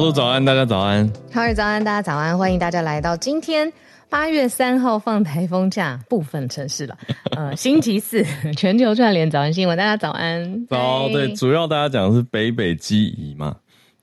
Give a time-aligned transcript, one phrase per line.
[0.00, 1.06] 路早安，大家早安。
[1.30, 2.36] 哈尔早安，大家早安。
[2.36, 3.70] 欢迎大家来到今天
[4.08, 6.96] 八月三号放台风假部分城市了。
[7.36, 8.24] 呃，星期四
[8.56, 10.66] 全球串联早安新闻，大家早安。
[10.68, 13.54] 早，对，主要大家讲的是北北基宜嘛，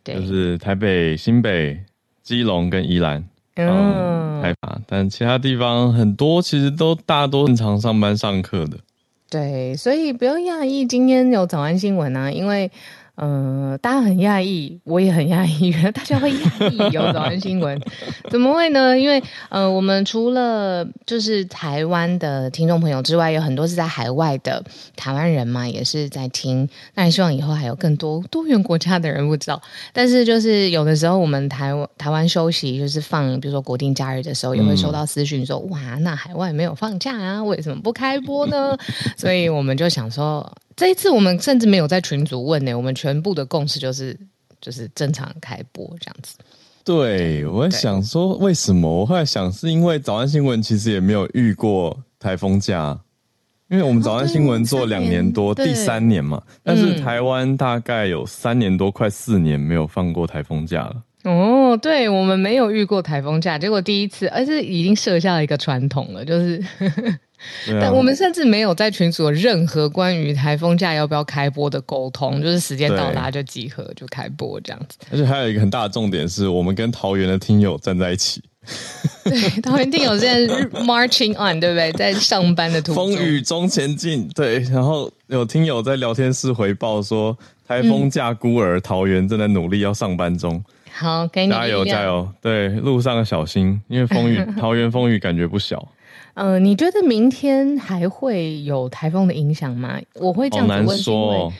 [0.04, 1.76] 对，就是台北、新北、
[2.22, 4.78] 基隆跟宜兰，嗯，害怕。
[4.86, 8.78] 但其他地方很多其实都大多正常上班上课的。
[9.32, 12.70] 对，所以不用讶异，今天有早安新闻啊，因为。
[13.20, 17.80] 嗯、呃，大家很讶异，我也很讶异，原来大家会讶异有早安新闻，
[18.30, 18.96] 怎么会呢？
[18.98, 24.64] 因为呃，我们除了就是台湾的听众朋友之外，有很多是在海外的
[24.96, 26.70] 台湾人嘛，也是在听。
[26.94, 29.60] 那也希望以后还有更多多元国家的人不知道。
[29.92, 38.78] 但是就是有的时候我们台湾台湾休息，就是放比如说国定假日的时候，也会收到私讯说、嗯，哇，那海外没有放假啊，为什么不开播呢？
[39.18, 40.48] 所以我们就想说。
[40.78, 44.16] 这一次我们甚至没有在群组问呢，我们全部的共识就是
[44.62, 46.38] 就是正常开播这样子。
[46.86, 48.88] 对，我在想说为什么？
[49.00, 52.98] 我后来想是因为早安新闻其实也没有遇过台风假，
[53.70, 56.42] 因为我们早安新闻做两年多，哦、第三年嘛。
[56.64, 61.04] 但是台湾大概有三年多，快四年没有放过台风假了。
[61.24, 66.64] 哦，对，我们没有遇过台风假，结果第一次，而是已经设下了一个传统了，就是。
[67.68, 74.98] 啊、但我们甚至没有在群组有任何关于台风假要不要开播的沟通，就是时间到达就集合就开播这样子。
[75.12, 78.42] 而且还有一个很大的重点是，我们跟桃园的听友站在一起。
[79.24, 81.92] 对，桃园听友现在 marching on，对不对？
[81.94, 84.28] 在上班的途中，风雨中前进。
[84.36, 90.62] 对，然后有听友在聊天室回报说，台风假孤儿、嗯、桃园正在努力要上班中。
[90.92, 92.28] 好，给你加油加油！
[92.42, 95.88] 对，路上小心，因为风雨 桃园风雨感觉不小。
[96.38, 100.00] 呃，你觉得明天还会有台风的影响吗？
[100.14, 101.54] 我会这样子问，因为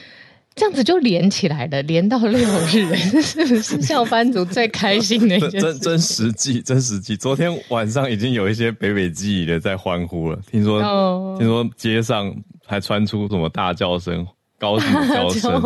[0.54, 3.82] 这样子就连起来了，连到六日，是不是？
[3.82, 5.60] 上班族最开心的一件事？
[5.60, 7.16] 真真实际，真实际。
[7.16, 12.32] 昨天晚上已经有一些北北基宜的在欢呼了，听说、哦，听说街上
[12.64, 14.24] 还传出什么大叫声、
[14.60, 15.60] 高兴的叫声，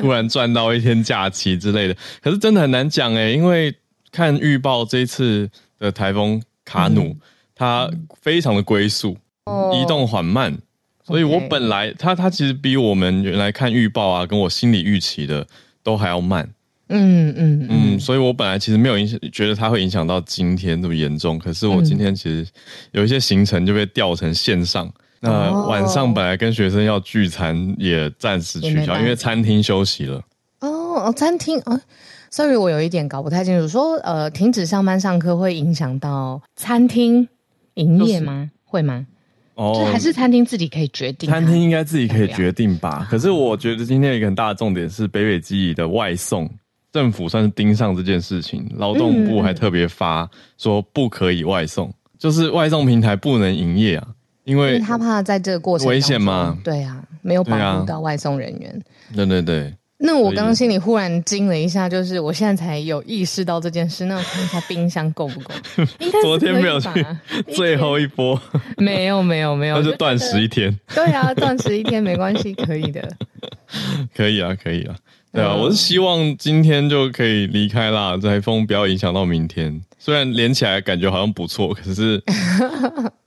[0.00, 1.94] 突然赚到一天假期之类的。
[2.20, 2.36] 可是？
[2.36, 3.72] 真的很难讲哎，因为
[4.10, 7.04] 看预报，这一次的台风卡努。
[7.04, 7.20] 嗯
[7.58, 7.90] 它
[8.22, 9.16] 非常的龟速，
[9.74, 10.56] 移动缓慢，
[11.04, 15.44] 所以我本来它它其实比我们原来看预报啊，跟我心理预期的
[15.82, 16.48] 都还要慢。
[16.90, 21.38] 嗯嗯嗯，所以我本来其实没有影响，觉得它会影响到今天这么严重。
[21.38, 22.46] 可是我今天其实
[22.92, 24.90] 有一些行程就被调成线上。
[25.20, 30.22] 那晚上本来跟学生要聚餐，也暂时取消，因为餐厅休息了。
[30.60, 31.80] 哦，餐厅啊。
[32.30, 37.26] Sorry，我有一点搞不太清楚，说呃，停止上班上课会影响到餐厅。
[37.78, 38.50] 营业吗、就是？
[38.64, 39.06] 会吗？
[39.54, 41.28] 哦，就还是餐厅自己可以决定。
[41.28, 43.08] 餐厅应该自己可以决定吧。
[43.10, 46.48] 可是我觉得今天有一个很大的重点是北北基宜的外送，
[46.92, 48.64] 政府算是盯上这件事情。
[48.76, 50.28] 劳动部还特别发
[50.58, 54.06] 说不可以外送，嗯、就是外送平台不能营业啊，
[54.44, 56.56] 因为，因为他怕在这个过程危险吗？
[56.62, 58.82] 对啊，没有保护到外送人员。
[59.14, 59.74] 对对对。
[60.00, 64.04] 那我刚刚心里忽然惊了一下，就是我现在才有意识到这件事。
[64.04, 65.52] 那我看一下冰箱够不够？
[65.98, 66.88] 应该昨天没有去
[67.54, 68.40] 最后一波，
[68.76, 70.72] 没有没有没有，那就断食一天。
[70.94, 73.08] 对啊，断食一天没关系，可以的。
[74.14, 74.94] 可以啊，可以啊。
[75.32, 79.80] 对啊，我是希望今天就可以离开啦，台风不要影响到明天。
[79.98, 82.22] 虽然连起来感觉好像不错，可是。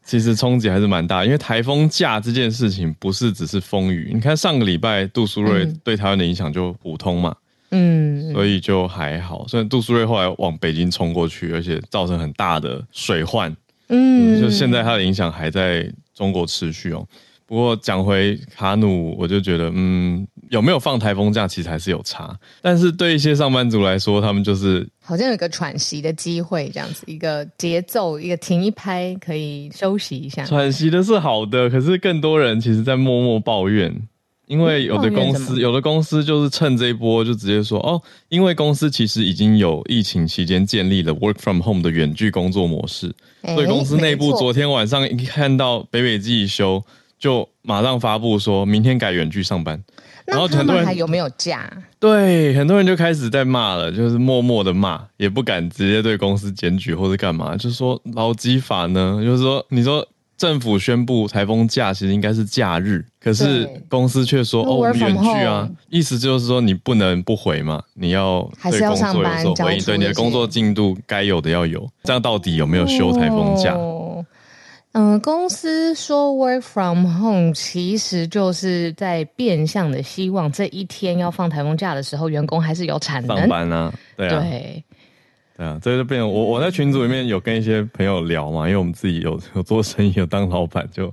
[0.03, 4.11] 其实冲击还是蛮大，因为台风假这件事情不是只是风雨。
[4.13, 7.33] 你看上个礼拜杜苏芮对台湾的影响就普通嘛，
[7.69, 9.47] 嗯，所以就还好。
[9.47, 13.55] 虽然杜苏芮后来往北京冲过去，而且造成很大的水患，
[13.87, 17.07] 嗯，就现在它的影响还在中国持续哦。
[17.45, 20.27] 不过讲回卡努，我就觉得，嗯。
[20.51, 22.37] 有没有放台风假，其实还是有差。
[22.61, 30.45] 但是对一些上班族来说，他们就是好像有个喘息的机会，这样子一个节奏，一个停一拍，可以休息一下。
[30.45, 33.95] 喘息的是好的，可是更多人其实在默默抱怨，
[34.47, 43.09] 因为有的公司，有的公司就是趁这一波就直接说哦，因为公司其实已经有疫情期间建立了 work from home 的远距工作模式，
[43.41, 46.83] 所以公司内部昨天晚上一看到北北自己休，
[47.17, 49.81] 就马上发布说明天改远距上班。
[50.25, 51.71] 然后很多人还有没有假？
[51.99, 60.07] 对，很多人就开始在骂了，就是默默的骂，也不敢直接对公司检举或者干嘛，就是说劳基法呢，就是说你说
[60.37, 73.75] 政府宣布台风假其实应该是假日，可是公司却说哦远距啊，意思就是说你不能不回嘛，你要对工作有所回应，对你的工作进度该有的要有，这样到底有没有休台风假？
[74.93, 83.37] 嗯，公司说 work from home，其实就是在变相的希望这一天要放台风假的时候，员工还是有产能。
[83.37, 84.83] 上班啊，对啊，对，
[85.55, 91.09] 对啊，这就变成我我在群组里面有跟一些朋友聊嘛，因为我们自己有有做生意，有当老板，就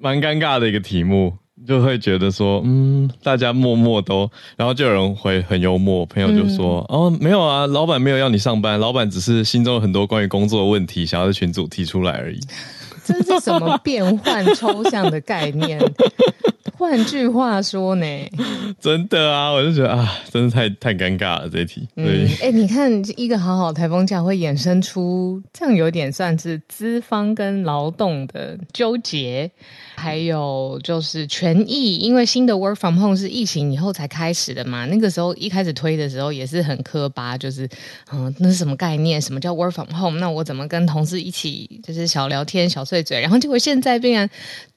[0.00, 12.40] 蛮尴尬的一个题目，就会觉得说，嗯，大家默默都，然后就有人会很幽默，朋友就说，嗯、哦，没有啊，老板没有要你上班，老板只是心中有很多关于工作的问题，想要在群组提出来而已。
[13.04, 15.78] 这是什么变换抽象的概念？
[16.76, 18.06] 换句话说呢？
[18.80, 21.88] 真的啊，我就觉得啊，真的太太尴尬了这一题。
[21.96, 29.50] 嗯，哎、欸，你看一个好好台风假会衍生出这样，有点算是资方跟劳动的纠结。
[29.96, 34.84] 还有就是权益，因为新的 work from home 是疫情以后才开始的嘛。
[34.86, 37.66] 那个时候一开始推的时候也是很磕巴，就是
[38.12, 39.22] 嗯，那是什么概念？
[39.22, 40.18] 什么叫 work from home？
[40.18, 43.20] 那我怎么跟同事一起就是小聊天、小碎嘴？
[43.20, 44.28] 然后结果现在竟然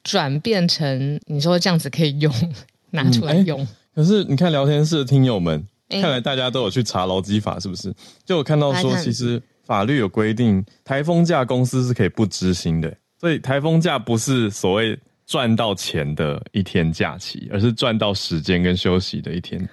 [0.07, 2.33] 转变成你说这样子可以用，
[2.91, 3.59] 拿出来用。
[3.61, 7.93] 嗯欸、可是你看聊天室的听友们，看来大家都有去查劳基法，是不是？
[8.23, 12.95] 就我看到说，其实法律有规定，台风假公司是可以不执行的。
[13.19, 19.67] 所以台风假不是所谓赚到钱的一天假期，而是赚到时间跟休息的一天。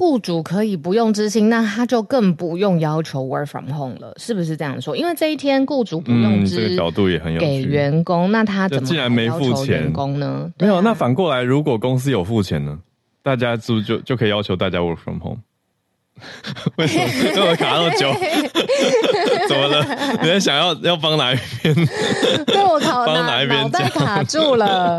[0.00, 4.96] 雇主可以不用支薪，那他就更不用要求 work from home 了，是不是这样说？
[4.96, 7.38] 因为这一天雇主不用支、嗯，这个角度也很有。
[7.38, 10.50] 给员工，那他怎么既然没付钱，员工呢？
[10.58, 12.78] 没有，那反过来，如果公司有付钱呢？
[13.22, 15.38] 大家是不是就就可以要求大家 work from home？
[16.76, 17.04] 为什么？
[17.04, 18.10] 为什么卡那么久？
[19.48, 19.84] 怎么了？
[20.22, 21.74] 你在想要要帮哪一边？
[22.46, 23.70] 对我考帮哪一边？
[23.70, 24.98] 卡住了。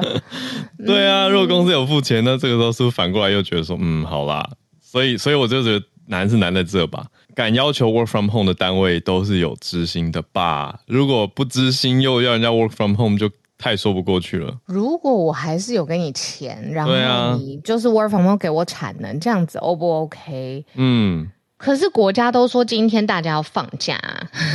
[0.85, 4.47] 对啊，如果公司有付钱，那这个时候是不是反过来又觉得说，嗯，好啦。
[4.91, 7.05] 所以，所以我就觉得难是难在这吧。
[7.33, 10.79] 敢要求 work from home 的单位都是有知心的吧？
[10.85, 13.29] 如果不知心又要人家 work from home，就。
[13.63, 14.57] 太说不过去了。
[14.65, 20.65] 如果我还是有给你钱，然后你就是 work from home 给我产能，这样子 O 不 OK？
[20.73, 21.29] 嗯。
[21.61, 23.99] 可是国家都说今天大家要放假，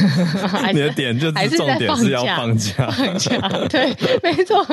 [0.75, 3.37] 你的点就是重点是要放假，放假。
[3.69, 4.65] 对， 没错。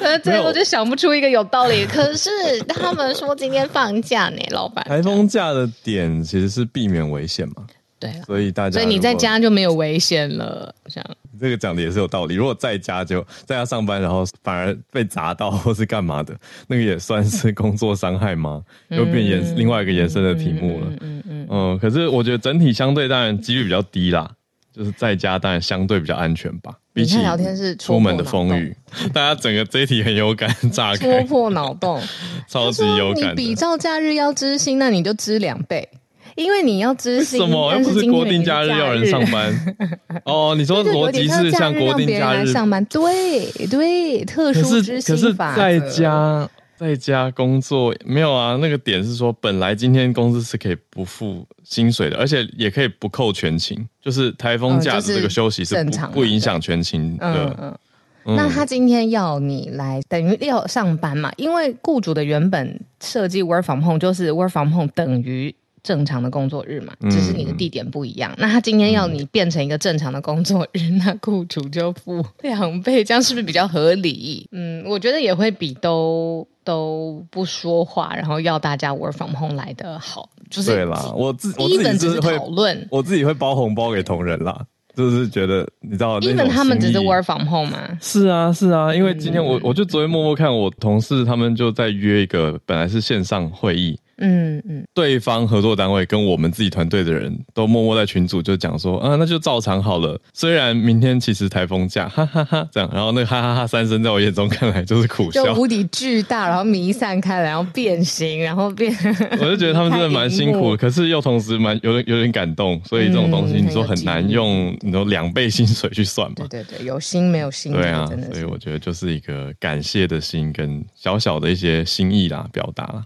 [0.00, 1.84] 呃最后就想不出一个有道理。
[1.86, 2.30] 可是
[2.68, 4.84] 他们说今天放假呢，老板。
[4.86, 7.56] 台风假的点其实是避免危险嘛。
[7.98, 11.10] 对，所以大家，所以你在家就没有危险了，这样。
[11.38, 12.34] 这个讲的也是有道理。
[12.34, 16.34] 如果在家就在家上班，然后反而被砸到 或是干嘛的，
[16.66, 18.62] 那个也算是工作伤害吗？
[18.88, 20.86] 又变延另外一个延伸的题目了。
[21.00, 21.78] 嗯嗯嗯。
[21.78, 24.30] 可是我觉得整体相对当然几率比较低啦，
[24.74, 26.74] 就是在家当然相对比较安全吧。
[26.94, 28.74] 比起聊天是出门的风雨，
[29.12, 32.00] 大家整个这一题很有感，炸开，戳破脑洞，
[32.48, 33.32] 超级有感。
[33.32, 35.86] 你比照假日要知心，那你就知两倍。
[36.36, 39.76] 因为你要支薪，什么又不是国定假日要人上班？
[40.24, 42.84] 哦，你说逻辑是像国定假日上班？
[42.84, 45.54] 对对，特殊支薪法。
[45.54, 48.58] 可是在家在家工作没有啊？
[48.60, 57.56] 那个点是说，本来今天公司是可以不付薪水的，而且也可以不扣全勤，就是台风假的这个休息是不不影响全勤的。
[57.58, 57.78] 嗯
[58.26, 58.36] 嗯。
[58.36, 61.32] 那他今天要你来，等于要上班嘛？
[61.38, 65.54] 因为雇主的原本设计 work from home 就是 work from home 等于。
[65.86, 68.32] 正常的工作日嘛，只是你的地点不一样。
[68.32, 74.48] 嗯、那他今天要你变成一个正常的工作日，嗯、 那雇主就付两倍，这样是不是比较合理？
[74.50, 80.28] 嗯，我觉得也会比都都不说话，然后要大家 work from home 来的好。
[80.50, 84.60] 就是对啦，我自我自己是会讨论，我自己会包红包给同仁啦，
[84.96, 87.96] 就是觉得你知道，even 他们只是 work from home 吗？
[88.00, 93.96] 是啊，是啊，因为今天我、嗯、我就昨天默默看我同事他们就在约一个本来是线上会议。
[94.18, 100.18] 嗯嗯，对方合作单位跟我们自己团队的人都默默在群组就讲说，啊，那就照常好了。
[100.32, 108.94] 虽然明天其实台风假， 哈哈哈，哈，这样，然后那个哈哈哈，三声在我眼中看来就是苦笑，就无敌巨大，然后弥散开来，然后变形，然后变。
[109.32, 112.80] 我就觉得他们真的蛮辛苦的， 可是又同时蛮有点有点感动。
[112.84, 116.46] 所以这种东西你说很难用，你说两倍薪水去算嘛？
[116.48, 123.04] 对对对，有心没有心，对啊，所以我觉得就是一个感谢的心跟小小的一些心意啦，表达啦。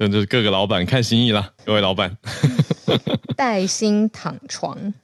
[0.00, 2.16] 这就是各个老板看心意啦，各位老板。
[3.36, 4.94] 带薪躺床，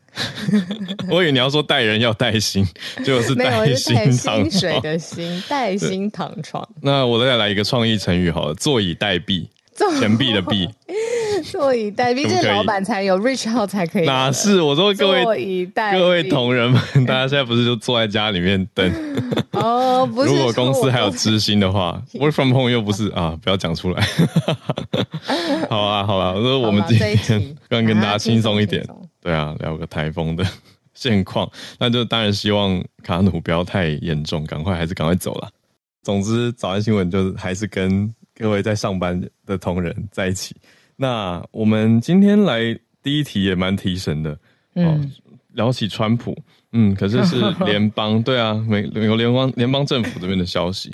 [1.11, 2.67] 我以为你要说带人要带薪，
[3.05, 3.75] 就是带。
[3.75, 6.67] 薪水的薪，带薪躺床。
[6.81, 9.47] 那我再来一个创意成语好了，坐以待毙，
[9.99, 10.69] 钱币的币。
[11.53, 14.07] 坐以待毙，这老板才有 reach out 才可以。
[14.07, 14.61] 哪是？
[14.61, 18.91] 我说各位各位同仁们， 大家现在不是就坐在家里面等？
[19.53, 20.31] 哦，不是。
[20.31, 24.03] 如果公司还有知心的话，work from home 又不是啊，不要讲出来。
[25.69, 28.85] 好啊，好啊，我说我们今天刚跟大家轻松一点，
[29.21, 30.45] 对啊，聊个台风的
[30.95, 35.51] 现况，那就当然希望卡努不要太严重，赶快还是赶快走了。
[36.03, 40.55] 总之，早安新闻就是还是跟各位在上班的同仁在一起。
[40.97, 44.39] 那我们今天来第一题也蛮提神的，
[44.75, 45.11] 嗯、哦，
[45.53, 46.37] 聊起川普，
[46.73, 50.91] 嗯，可是是 联邦，对啊，美美国联邦联邦政府这边的消息，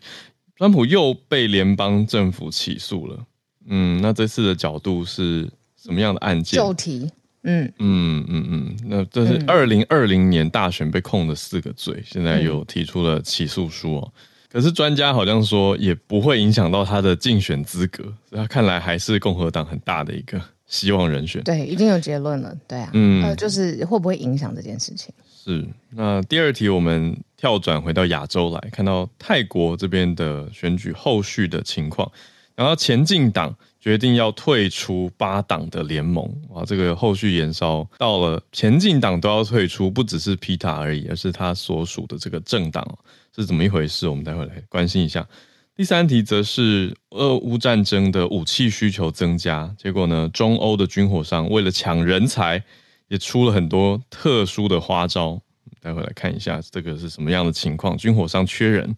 [0.56, 3.18] 川普又被联邦政府起诉了，
[3.66, 6.60] 嗯，那这次的角度是什么样的案件？
[6.60, 7.10] 旧题，
[7.44, 14.12] 嗯嗯嗯嗯，那这是二零二零年大选被控的四个罪，现在又提出了起诉书哦。
[14.52, 21.42] 可是专家好像说也不会影响到他的竞选资格，所以他看来还是共和党很大的一个希望人选。
[21.42, 22.54] 对，已经有结论了。
[22.68, 25.10] 对啊，嗯、呃，就是会不会影响这件事情？
[25.42, 25.66] 是。
[25.88, 32.12] 那第二题，我们跳转回到亚洲来看到泰国这边的选举后续的情况，
[32.54, 36.24] 然后前进党决定要退出八党的联盟，
[36.54, 42.86] 啊，这个后续延烧到了前进党都要退出，不只是皮塔而已，而是他所属的这个政党。
[43.34, 44.06] 是怎么一回事？
[44.06, 45.26] 我们待会来关心一下。
[45.74, 52.62] 第三题则是俄乌战争的武器需求增加，结果呢，中欧的军火商为了抢人才，
[53.08, 55.40] 也出了很多特殊的花招。
[55.80, 58.94] 待会来看一下这个是什么样的情况，军火商缺人。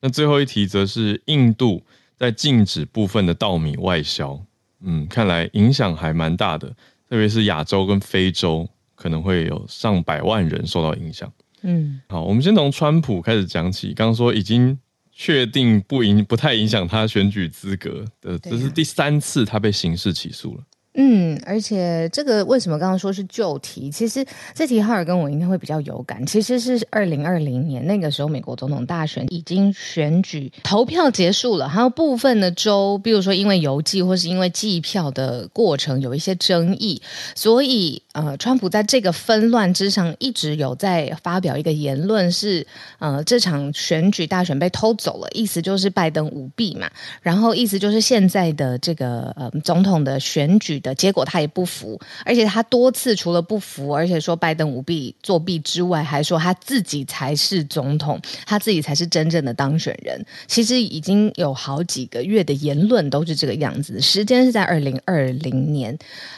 [0.00, 1.82] 那最后一题则是印度
[2.18, 4.38] 在禁止部分的稻米外销，
[4.80, 6.68] 嗯，看来影响还蛮大的，
[7.08, 11.32] 特别是亚洲跟非洲可能会有上百万人受到影响。
[11.62, 13.94] 嗯，好，我们先从川普开始讲起。
[13.94, 14.78] 刚刚说已经
[15.12, 20.62] 确定不影不太影响他选举资格的，这是第三次他被刑事起诉了。
[20.94, 23.90] 嗯，而且这个为什么刚刚说是旧题？
[23.90, 26.24] 其实这题哈尔跟我应该会比较有感。
[26.26, 37.00] 其实是二零二零年那个时候，美国总统大选已经选举投票结束了，还有部分的州，比如说因为邮寄或是因为计票的过程有一些争议，
[37.36, 42.66] 所以呃，川普在这个纷乱之上一直有在发表一个言论是，是
[42.98, 46.90] 呃，这场选举大选被偷走了，意思就是拜登舞弊嘛，
[47.20, 50.94] 然后意思就是现在的这个呃总统的选举的。
[50.94, 60.24] 结果他也不服，而且他多次除了不服，而且说拜登舞弊作弊之外，还说他自己才是总统，他自己才是真正的当选人。
[60.46, 64.00] 其实已经有好几个月的言论都是这个样子。
[64.00, 65.96] 时间是在二零二零年，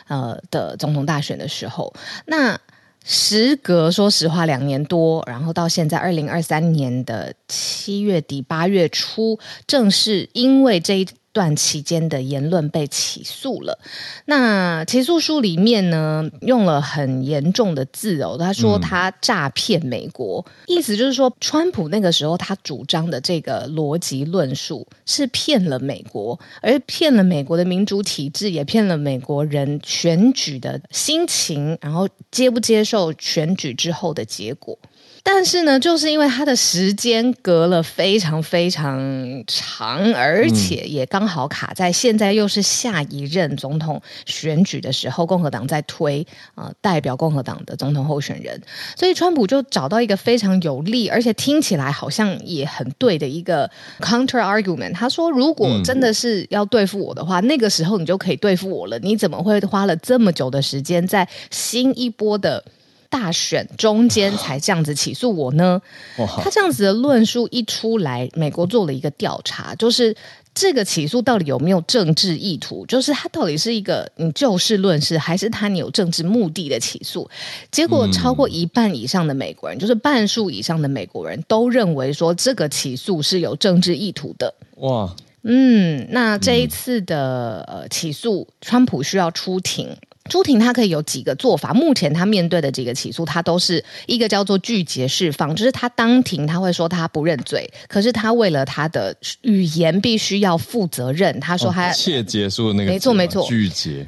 [0.09, 1.92] 呃的总统大选的时候。
[2.26, 2.59] 那
[3.04, 11.09] 时隔说实话两年多，然后到现在二零二三年的七月底八月初，正是因为这一。
[11.32, 13.78] 段期间的言论被起诉了，
[14.25, 34.76] 那起诉书里面呢，用了很严重的字哦，他说他诈骗美国，嗯、意思就是说，川普那个时候他主张的这个逻辑论述是骗了美国，而骗了美国的民主体制，也骗了美国人选举的心情，然后接不接受选举之后的结果。
[35.22, 38.98] 但是呢，就是因为他的时间隔了非常非常
[39.46, 48.60] 长，而且也刚好卡在现在又是下一任总统选举的时候，共和党在推呃代表共和党的总统候选人，
[48.96, 54.94] 所以川普就找到一个非常有利，而且听起来好像也很对的一个 counter argument。
[54.94, 58.98] 他说，如果真的是要对付我的话，那个时候你就可以对付我了。
[59.00, 62.64] 你怎么会花了这么久的时间在新一波的？
[63.11, 65.83] 大选中间才这样子起诉我呢？
[66.17, 70.17] 他这样子的论述一出来，美国做了一个调查，就是
[70.55, 72.87] 这个起诉到底有没有政治意图？
[72.87, 77.29] 就是他到底是一个你就事论事，还是他你有政治目的的起诉？
[77.73, 84.55] 结果超过一半以上的美国人，就是半数以上的美国人都认为说这个起诉是有政治意图的。
[84.76, 85.12] 哇，
[85.43, 89.97] 嗯，那这一次的呃起诉，川普需要出庭。
[90.30, 91.75] 出庭，他可以有几个做法。
[91.75, 101.38] 目前她面对的几个起诉，她都是一个叫做拒绝释放，就是她当庭她会说她不认罪，可是她为了她的语言必须要负责任。
[101.40, 104.06] 她说她切结束那个，没错没错，具结。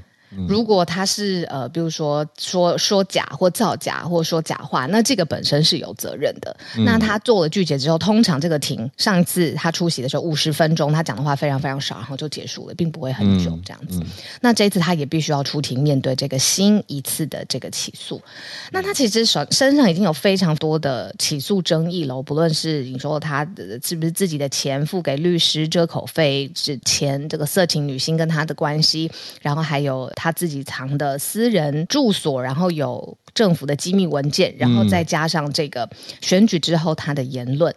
[0.49, 6.57] 如果他是呃，比如说说说假或造假，或者说假话，那这个本身是有责任的。
[6.77, 14.01] 嗯、那他做了拒绝之后，通常这个庭上一次他出席的时候五十分钟，他讲的话非常非常少，然后就结束了，并不会很久这样子。
[14.41, 18.19] 那这一次他也必须要出庭面对这个新一次的这个起诉。
[18.71, 23.47] 那他其实手身上已经有非常多的起诉争议了，不论是你说他
[23.85, 29.13] 是不是自己的钱付给律师遮口费，之前这个色情女星跟他的关系，
[29.43, 30.11] 然后还有。
[30.23, 37.75] 他自己藏的私人住所，然后有政府的机密文件，然后再加上这个选举之后他的言论。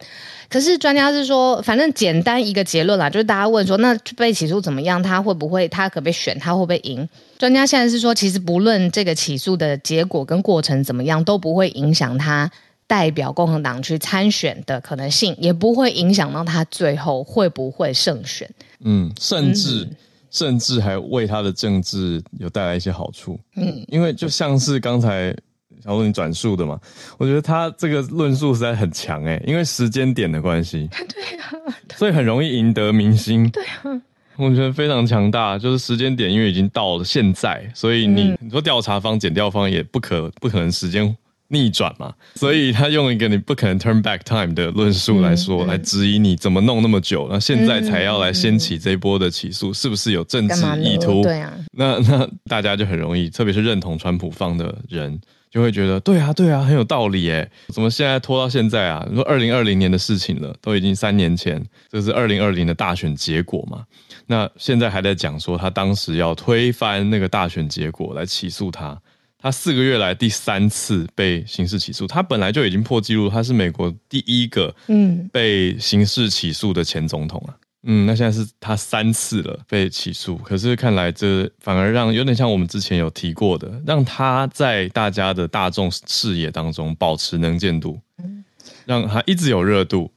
[0.48, 5.02] 可是专家是说，反正简单一个结论啦，就是大家问说，那被起诉怎么样？
[5.02, 5.68] 他会不会？
[5.70, 6.38] 他可不可以选？
[6.38, 7.10] 他会不会赢？
[7.40, 12.52] 专家现在是说，其实不论这个起诉的结果跟过程怎么样，都不会影响他。
[12.88, 18.48] 代表共和党去参选的可能性，也不会影响到他最后会不会胜选。
[18.82, 19.90] 嗯，甚至、
[20.36, 23.40] 甚至还为他的政治有带来一些好处。
[23.56, 25.34] 嗯，因为就像是刚才
[25.82, 26.78] 小路你转述的嘛，
[27.18, 30.90] 我觉得他这个论述实在很强诶，因为时间点的关系。
[30.92, 31.52] 对啊，
[31.96, 33.50] 所以很容易赢得民心。
[33.50, 34.02] 对啊，
[34.36, 41.16] 我觉得非常强大，就是时间点，因为已经到了现在，所以你、嗯、你说调查方、检调方也不可不可能时间。
[41.50, 51.22] 逆转嘛，所以他用一个你不可能 turn back time 的论述来说，来质疑你怎么弄那么久，那现在才要来掀起这一波的起诉，是不是有政治意图？
[51.22, 55.20] 对啊，那 那大家就很容易，特别是认同川普方的人，
[55.52, 59.06] 就会觉得对啊对啊，很有道理诶，怎么现在拖到现在啊？
[59.08, 63.84] 你说二零二零年的事情了，都已经三年前，这是二零二零的大选结果嘛？
[64.26, 69.00] 那现在还在讲说他当时要推翻那个大选结果来起诉他。
[69.46, 75.30] 他四个月来第三次被刑事起诉，他本来就已经破纪录，他是美国第一个嗯。
[75.32, 88.44] 被刑事起诉的前总统啊，嗯，那现在是他三次了被起诉，可是看来这反而让有点像我们之前有提过的，让他在大家的大众视野当中保持能见度，嗯，
[88.88, 90.12] 让他一直有热度，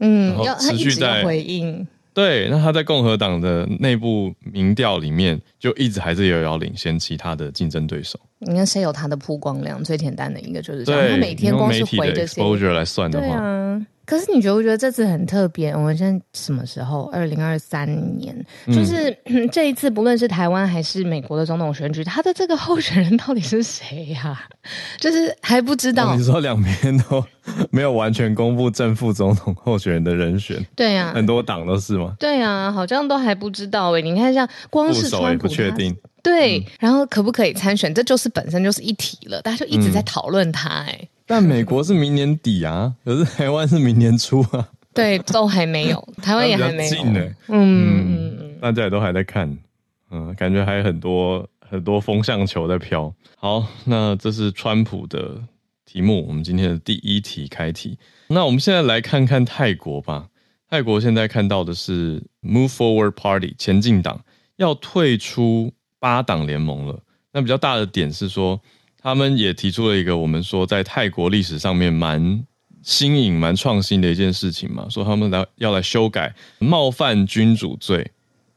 [0.00, 1.88] 嗯，然后持续在回应。
[2.14, 8.18] 对，那他在共和党的内部民调里面，就一直还是遥遥领先其他的竞争对手。
[8.38, 9.82] 你看谁有他的曝光量？
[9.82, 13.86] 最简单的一个就是这样，他每天光是回这些 exposure 来算的话，对啊。
[14.06, 15.70] 可是你觉不觉得这次很特别？
[15.72, 17.04] 我们现在什么时候？
[17.12, 17.86] 二零二三
[18.18, 18.34] 年，
[18.66, 24.44] 就是、嗯、这一次，不论是台湾还是美国的总统选举，他的这个候选人到底是谁呀、啊？
[24.98, 26.12] 就是还不知道。
[26.12, 27.24] 哦、你说两边都
[27.70, 30.64] 没有完全公布正副总统候选人的人选？
[30.74, 32.14] 对呀、啊，很多党都是吗？
[32.18, 34.02] 对啊，好像都还不知道诶。
[34.02, 35.96] 你看，像光是川普，不确定。
[36.24, 37.94] 对，嗯、然后可不可以参选？
[37.94, 41.08] 这就是本身就是一题了，大家就一直在讨论他诶。
[41.26, 44.68] 但美国是明年底啊，可是台湾是明年初啊。
[44.92, 46.94] 对，都还没有， 台湾也还没有。
[46.94, 49.58] 近呢、欸，嗯嗯，大家也都还在看，
[50.10, 53.12] 嗯，感觉还有很多很多风向球在飘。
[53.36, 55.42] 好，那这是川普的
[55.84, 57.98] 题目，我们今天的第一题开题。
[58.28, 60.28] 那我们现在来看看泰国吧。
[60.70, 64.20] 泰国现在看到的是 Move Forward Party 前进党
[64.56, 65.72] 要退出
[66.04, 67.00] 八党联盟了。
[67.32, 68.60] 那比较大的点是说。
[69.06, 72.42] 他们也提出了一个我们说在泰国历史上面蛮
[72.82, 78.10] 新颖、蛮创新的一件事情嘛，说他们来要来修改冒犯君主罪，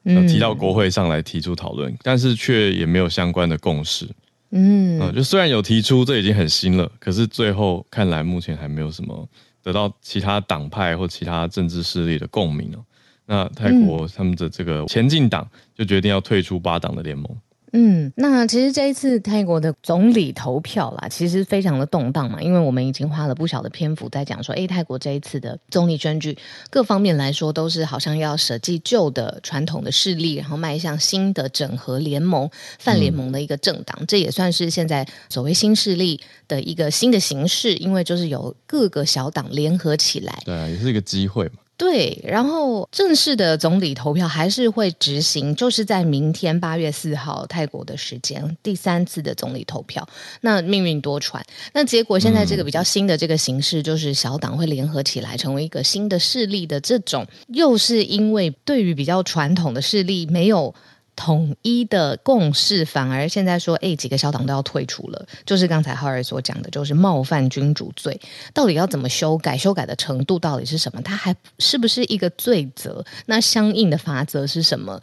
[0.05, 4.07] 嗯，提到国会上来提出讨论，但是却也没有相关的共识。
[4.51, 9.27] 嗯，就虽然有提出，这已经很新了，可是最后看来目前还没有什么
[9.61, 12.79] 得到其他党派或其他政治势力的共鸣哦。
[13.27, 17.29] 那泰国他们的这个前进党就决定要退出八党的联盟。
[17.73, 26.35] 嗯，那其实这一次泰国的总理投票啦，其实非常的动荡嘛，因为我们已经花了不少的篇幅在讲说，诶，泰国这一次的总理选举，
[26.69, 41.55] 各方面来说都是好像要舍弃旧的传统的势力，然后迈向新的整合联盟、泛联盟的一个政党，嗯、这也算是现在所谓新势力的一个新的形式，因为就是有各个小党联合起来，对啊，也是一个机会嘛。
[41.77, 50.07] 对，然后正式的总理投票还是会执行，就是在明天八月四号泰国的时间，第三次的总理投票。
[50.41, 51.39] 那命运多舛，
[51.73, 60.73] 那结果现在这个比较新的这个形式，就是小党会联合起来成为一个新的势力的这种，又是因为对于比较传统的势力没有。
[61.17, 68.17] 统一的共识，反而现在说，哎，几个小党都要退出了，就是刚才浩尔所讲的，就是冒犯君主罪，
[68.53, 69.57] 到底要怎么修改？
[69.57, 71.01] 修改的程度到底是什么？
[71.01, 73.03] 它还是不是一个罪责？
[73.25, 75.01] 那相应的法则是什么？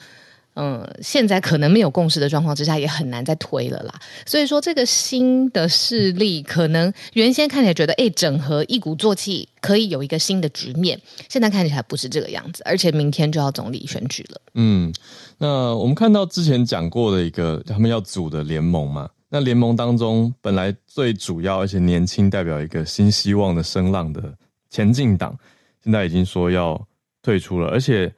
[0.57, 3.93] 嗯，现在可能没有共识的状况之下，也很难再推了啦。
[4.25, 11.01] 所以说，这个新的势力可能原先看起来觉得，哎，整合一鼓作气，可以有一个新的局面。
[11.29, 14.41] 现在看起来不是这个样子，而且明天就要总理选举了。
[14.55, 14.93] 嗯，
[15.39, 24.33] 那我们看到之前讲过的一个他们要组的联盟嘛，那联盟当中本来最主要而且年轻，代表一个新希望的声浪的
[24.71, 25.37] 前进党，
[25.83, 26.81] 现在已经说要
[27.23, 28.15] 退出了，而且。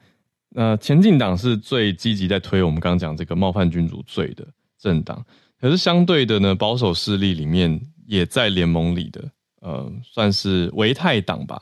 [0.57, 4.43] 呃前进党是最积极在推我们刚刚讲这个冒犯君主罪的
[4.79, 5.23] 政党，
[5.61, 9.23] 可是相对的呢，保守势力里面也在联盟里的，
[9.61, 11.61] 呃，算是维泰党吧。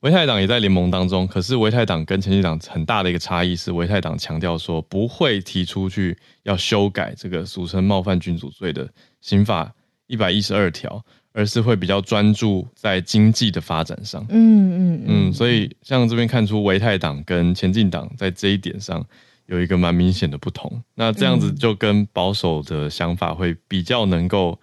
[0.00, 8.88] 维泰党也在联盟当中，可是维泰党跟前进党很大的一个差异是，维泰党强调说不会提出去要修改这个俗称冒犯君主罪的
[9.20, 9.74] 刑法
[10.06, 11.04] 一百一十二条，
[11.36, 14.24] 而是会比较专注在经济的发展上。
[14.30, 19.04] 嗯嗯嗯，所以像这边看出维泰党跟前进党在这一点上
[19.44, 20.82] 有一个蛮明显的不同。
[20.94, 24.58] 那这样子就跟保守的想法会比较能够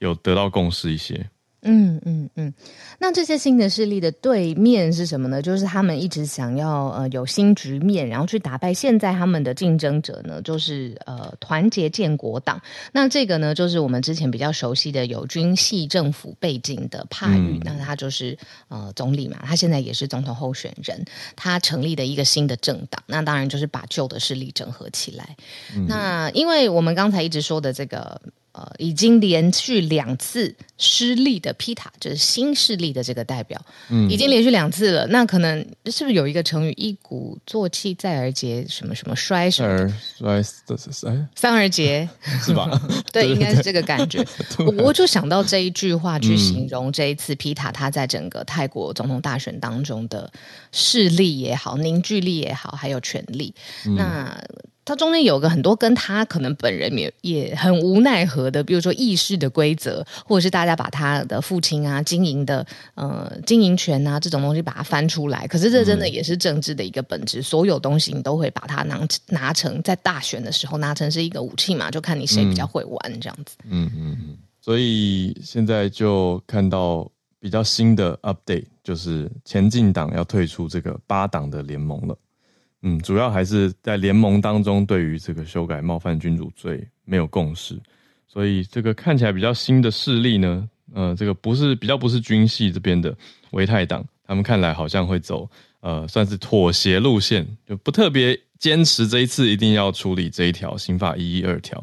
[0.00, 1.30] 有得到共识一些。
[1.62, 2.54] 嗯嗯嗯，
[3.00, 5.42] 那这些新的势力的对面是什么呢？
[5.42, 12.62] 就是他们一直想要呃有新局面，然后去打败现在他们的竞争者呢，就是呃团结建国党。
[12.92, 23.02] 那这个呢，就是我们之前比较熟悉的有军系政府背景的帕育，嗯、那他就是呃总理嘛，他现在也是总统候选人，他成立的一个新的政党。
[23.06, 25.36] 那当然就是把旧的势力整合起来。
[25.74, 28.20] 嗯、那因为我们刚才一直说的这个。
[28.58, 35.06] 呃，已经连续两次失利的皮塔，就是新势力的这个代表，嗯，已经连续两次了。
[35.08, 38.66] 那可能是不是有一个成语“一鼓作气，再而竭”？
[38.68, 40.42] 什么什么衰什么衰
[41.36, 42.08] 三而竭
[42.44, 42.68] 是吧？
[43.12, 44.24] 对，对，应该是这个感觉。
[44.58, 50.28] 我我就想到这一句话去形容这一次皮塔他在整个泰国总统大选当中的
[50.72, 53.54] 势力也好，凝聚力也好，还有权力。
[53.86, 54.44] 嗯、那。
[54.88, 73.56] 它中间有个很多跟他可能本人也也很无奈何的，比如说议事的规则，或者是大家把他的父亲啊经营的呃经营权啊这种东西把它翻出来，可是这真的也是政治的一个本质，所有东西你都会把它拿拿成在大选的时候拿成是一个武器嘛，就看你谁比较会玩这样子。
[73.68, 77.06] 嗯嗯嗯，所以现在就看到
[77.38, 82.16] 比较新的 update，就是前进党要退出这个八党的联盟了。
[82.82, 87.76] 嗯，主要还是在联盟当中，对于这个修改冒犯君主罪没有共识，
[88.28, 93.12] 所以这个看起来比较新的势力呢，呃，这个不是比较不是军系这边的
[93.50, 101.78] 维泰党，他们看来好像会走呃算是妥协路线，就不特别坚持这一次一定要处理这一条刑法一一二条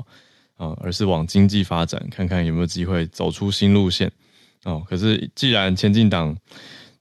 [0.55, 4.10] 啊，而是往经济发展，看看有没有机会走出新路线
[4.63, 4.81] 哦。
[4.89, 6.38] 可是既然前进党。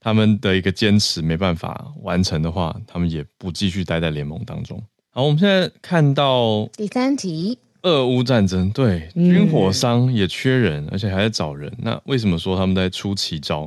[0.05, 4.79] 他们的一个坚持没办法完成的话，他们也不继续待在联盟当中。
[5.11, 11.73] 好，我们现在看到第三题，俄乌战争，对，军火商也缺人，嗯、而且还在找人。
[11.79, 13.63] 那为什么说他们在出奇招？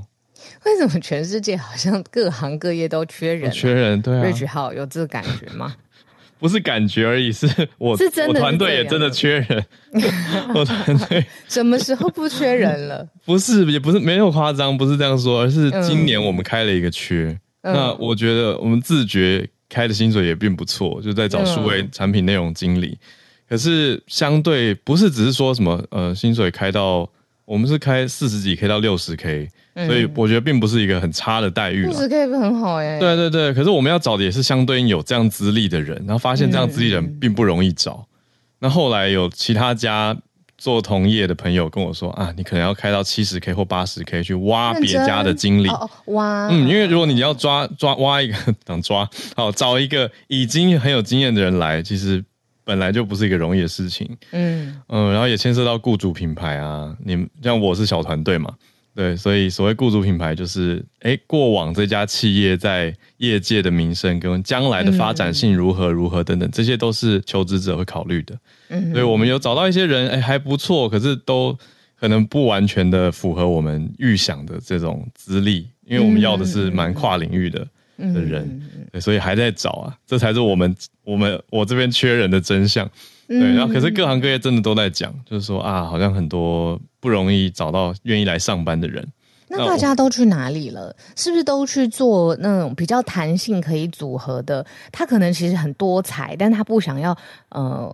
[0.64, 3.52] 为什么全世界好像各行各业都缺人、啊？
[3.52, 4.24] 缺人，对啊。
[4.24, 5.76] Rich 好有这个感觉吗？
[6.40, 7.48] 不是感觉而已，是
[7.78, 9.66] 我是真的，我团队也真的缺人。
[10.54, 13.08] 我团队 什么时候不缺人了？
[13.26, 17.38] 不是，也不是没有夸张，不是这样说，而是今年我们开了一个缺。
[17.62, 22.88] 嗯、那我觉得我们自觉开的薪水也并不错，就在找数位产品内容经理。
[22.88, 23.00] 嗯、
[23.50, 27.10] 可是相对不是只是说什么呃薪水开到，
[27.48, 29.48] 我们是开四十几 K 到六十 K。
[29.86, 33.00] 所以我觉得并不是一个很差的待遇，六十 K 很好哎。
[33.00, 37.94] 对对对，可是我们要找的也是相对应有这样资历的人，然后发现这样资历人并不容易找。
[37.94, 38.08] 嗯、
[38.62, 40.18] 那后来有其他家
[40.58, 45.70] 做同业的朋友跟我说啊，你可能要开到七十 K 或八十 K 去挖别家的经理。
[46.06, 52.26] 挖，嗯，因为如果你要抓抓挖一个 等抓好找一个已经很有经验的人来，其实
[52.68, 54.06] 本来就不是一个容易的事情。
[54.32, 58.54] 嗯嗯，然后也牵涉到雇主品牌啊，你像我是小团队嘛。
[58.94, 68.38] 对，所以所谓雇主品牌就是，哎，过往这家企业在业界的名声跟将来的发展性如何如何等等，这些都是求职者会考虑的。
[68.68, 71.58] 嗯，所以我们有找到一些人，哎，还不错，可是都
[71.98, 77.66] 可能不完全的符合我们预想的这种资历，因为我们要的是蛮跨领域的
[77.98, 82.90] 的人，对，所以还在找啊，这才是我们我们我这边缺人的真相。
[83.28, 89.06] 对，然后可是各行各业真的都在讲，就是说啊，好像很多不容易找到愿意来上班的人。
[89.50, 90.96] 那大家都去哪里了？
[91.16, 94.66] 是不是都去做那种比较弹性可以组合的？
[94.94, 97.18] 他可能其实很多才，但他不想要
[97.50, 97.94] 呃，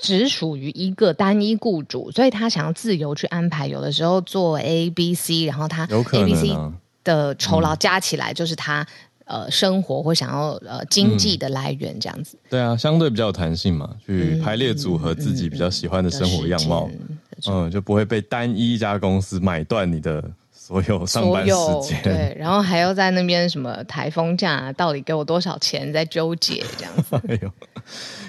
[0.00, 3.66] 只属于一个单一雇主，所以他想要自由去安排。
[3.66, 6.56] 有的时候做 A、B、C，然后他 A、B、C
[7.04, 8.86] 的酬劳加起来就是他。
[9.26, 27.52] 呃，生活或想要呃经济的来源这样子，嗯，对啊，相对比较有弹性嘛，去排列组合自己比较喜欢的生活样貌，嗯，嗯，就不会被单一一家公司买断你的所有上班时间，对， 然后还要在那边什么台风假到底给我多少钱在纠结这样子， 哎呦，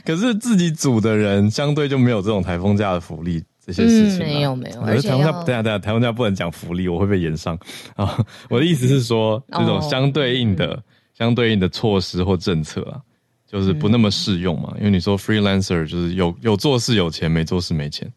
[0.04, 7.56] 可是自己组的人相对就没有这种台风假的福利这些事情，嗯，没有没有，而且台风假等下等下台风假不能讲福利，我会被延上
[7.96, 10.82] 啊，我的意思是说这种相对应的。
[11.18, 13.02] 相对应的措施或政策啊，
[13.48, 14.70] 就是不那么适用嘛。
[14.76, 18.08] 嗯、因为你说 freelancer 就是有有做事有钱，没做事没钱。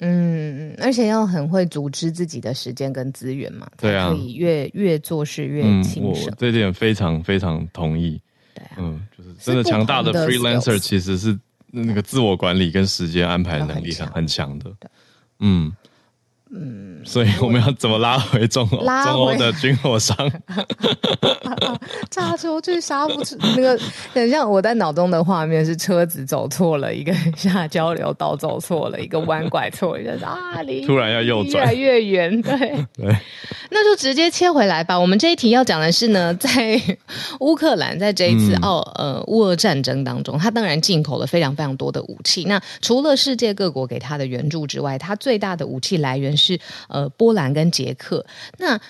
[0.00, 6.28] 嗯，而且要很会组织自己的时间跟资源嘛，对啊，可以越越做事越轻省。
[6.32, 8.20] 嗯、这点非常非常同意。
[8.56, 11.38] 对啊，嗯，就是真的强大的 freelancer 其实是
[11.70, 14.72] 那个自我管理跟时间安排能力很很强的。
[15.40, 15.72] 嗯。
[16.50, 18.80] 嗯，所以我们要怎么拉回中欧？
[18.82, 20.16] 拉回中欧的军火商，
[22.08, 23.78] 炸出去杀不出那个，
[24.14, 32.58] 很像我在脑中的画面是车子走错了一个下交流道，走错了一个弯拐错，一 个啊，离 突然要右转，越来越远，对
[32.94, 33.14] 对，
[33.70, 34.98] 那就直接切回来吧。
[34.98, 36.80] 我们这一题要讲的是呢，在
[37.40, 42.44] 乌克兰在这一次奥、嗯、呃乌俄战争当中，他当然进口了非常非常多的武器。
[42.44, 46.37] 那除了世界各国给他的援助之外，他最大的武器来源。
[46.38, 48.24] 是呃，波兰跟捷克，
[48.56, 48.80] 那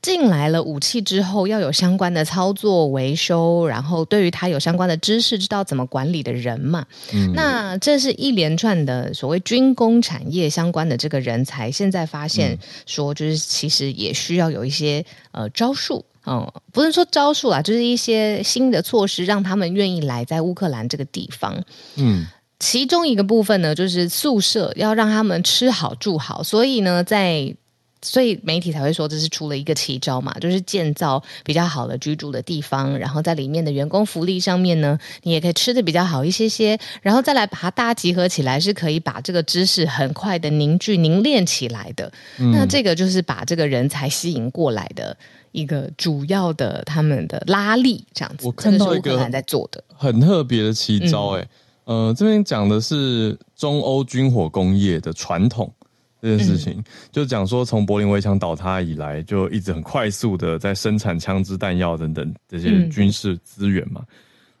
[0.00, 6.86] 进来了武器之后，要有相关的操作维修，然后对于他有相关的知识，知道怎么管理的人嘛。
[7.12, 21.60] 嗯，那这是一连串的所谓军工产业相关的这个人才，现在发现说，就是其实也需要有一些呃招数，嗯，不是说招数啊，就是一些新的措施，让他们愿意来在乌克兰这个地方，
[21.96, 22.24] 嗯。
[22.58, 27.54] 其中一个部分呢，就是宿舍要让他们吃好住好，所以呢，在
[28.00, 42.12] 所以媒体才会说这是出了一个奇招嘛，就是建造比较好的居住的地方，然后在里面的员工福利上面呢，你也可以吃的比较好一些些，然后再来把它大家集合起来，是可以把这个知识很快的凝聚凝练起来的。
[42.38, 45.16] 嗯、那这个就是把这个人才吸引过来的
[45.50, 48.46] 一个主要的他们的拉力，这样子。
[48.46, 51.48] 我看到乌克兰在做的很特别的奇招、欸，哎、嗯。
[51.88, 55.72] 呃，这边讲的是中欧军火工业的传统
[56.20, 64.02] 这件事情，嗯、就讲说从柏林围墙倒塌以来，就一直很快速的在生产枪支弹药等等这些军事资源嘛。
[64.04, 64.12] 嗯、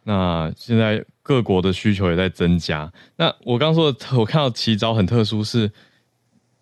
[0.04, 2.90] 那现在各国的需求也在增加。
[3.16, 5.70] 那我刚说的，我看到奇招很特殊，是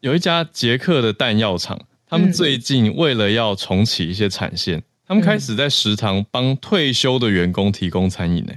[0.00, 8.52] 有一家捷克的弹药厂，他们最近为了要重启一些产线，嗯、他们开始在食堂帮退休的员工提供餐饮呢。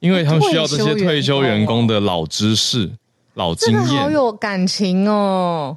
[0.00, 2.90] 因为他们需要这些退休员工的老知识、
[3.34, 5.76] 老经验，好有感情哦，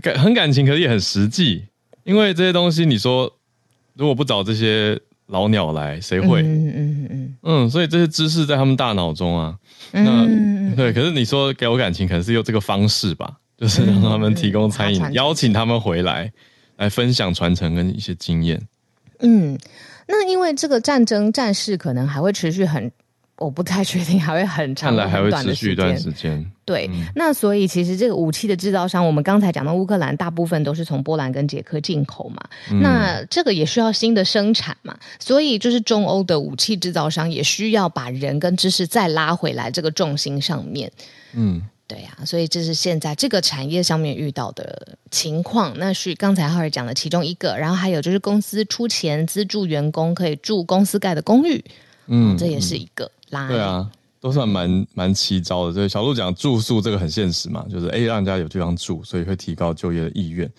[0.00, 1.64] 感很感情，可是也很实际。
[2.04, 3.30] 因为这些东西，你说
[3.94, 6.42] 如果不找这些老鸟来，谁会？
[6.42, 9.56] 嗯嗯嗯嗯，所以这些知识在他们大脑中啊。
[9.90, 10.24] 那
[10.76, 16.30] 对，可是你说给我感情，可能是用这个方式吧，就是让他们提供餐饮，邀请他们回来，
[16.76, 18.60] 来分享传承跟一些经验。
[19.20, 19.58] 嗯，
[20.06, 22.92] 那因为这个战争战事可能还会持续很。
[23.36, 26.44] 我不太确定 还会很长，看来还会持续一段时间。
[26.64, 32.40] 对，嗯、那所以其实这个武器的制造商，我们刚才讲到乌克兰，大部分都是从波兰跟捷克进口嘛。
[32.70, 40.90] 嗯、那这个也需要新的生产嘛，所以就是中欧的武器制造商也需要把人跟知识再拉回来这个重心上面。
[41.34, 45.74] 嗯，对呀、啊，所以这是现在这个产业上面遇到的情况。
[45.76, 51.62] 那是刚才浩尔讲的其中一个，然后还有就是公司出钱资助员工可以住公司盖的公寓，
[52.06, 53.10] 嗯，这也是一个。
[53.30, 53.90] 对啊，
[54.20, 55.72] 都算蛮蛮奇招的。
[55.72, 60.50] 所以小鹿讲住宿这个很现实嘛，就是哎，让人家有地方住，所以会提高就业的意愿。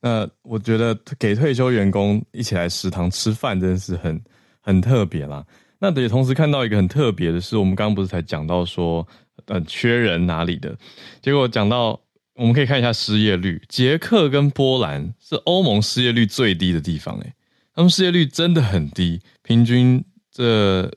[0.00, 4.20] 那我觉得给退休员工一起来食堂吃饭，真的是很
[4.60, 5.44] 很特别啦。
[5.78, 9.06] 那也同时看到一个很特别的是，我们刚刚不是才讲到说，
[9.46, 10.76] 呃，缺人哪里的？
[11.22, 12.00] 结果讲到
[12.34, 17.32] 我们可以看一下失业率，捷克跟波兰是欧盟失业率最低的地方，诶，
[17.74, 20.90] 他们失业率真的很低，平均这。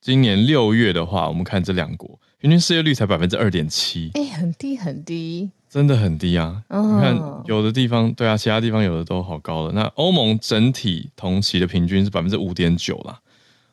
[0.00, 6.62] 今年六月的话，我们看这两国平均失业率才百分之二点七，哎，很低很低，真的很低啊！
[6.68, 9.72] 哦、你看有的地方，对啊，其他地方有的都好高了。
[9.72, 13.20] 那欧盟整体同期的平均是百分之五点九啦，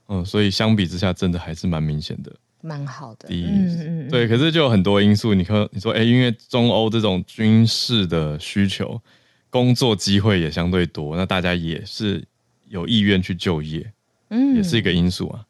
[0.09, 3.29] 嗯，所以相比之下，真的还是蛮明显的，蛮好的。
[3.29, 8.99] 嗯嗯，对，可是就有很多因素，你看你说，哎，因为中欧这种军事的需求，
[9.51, 12.25] 工作机会也相对多，那大家也是
[12.67, 13.93] 有意愿去就业，
[14.35, 15.45] 嗯，也是一个因素啊。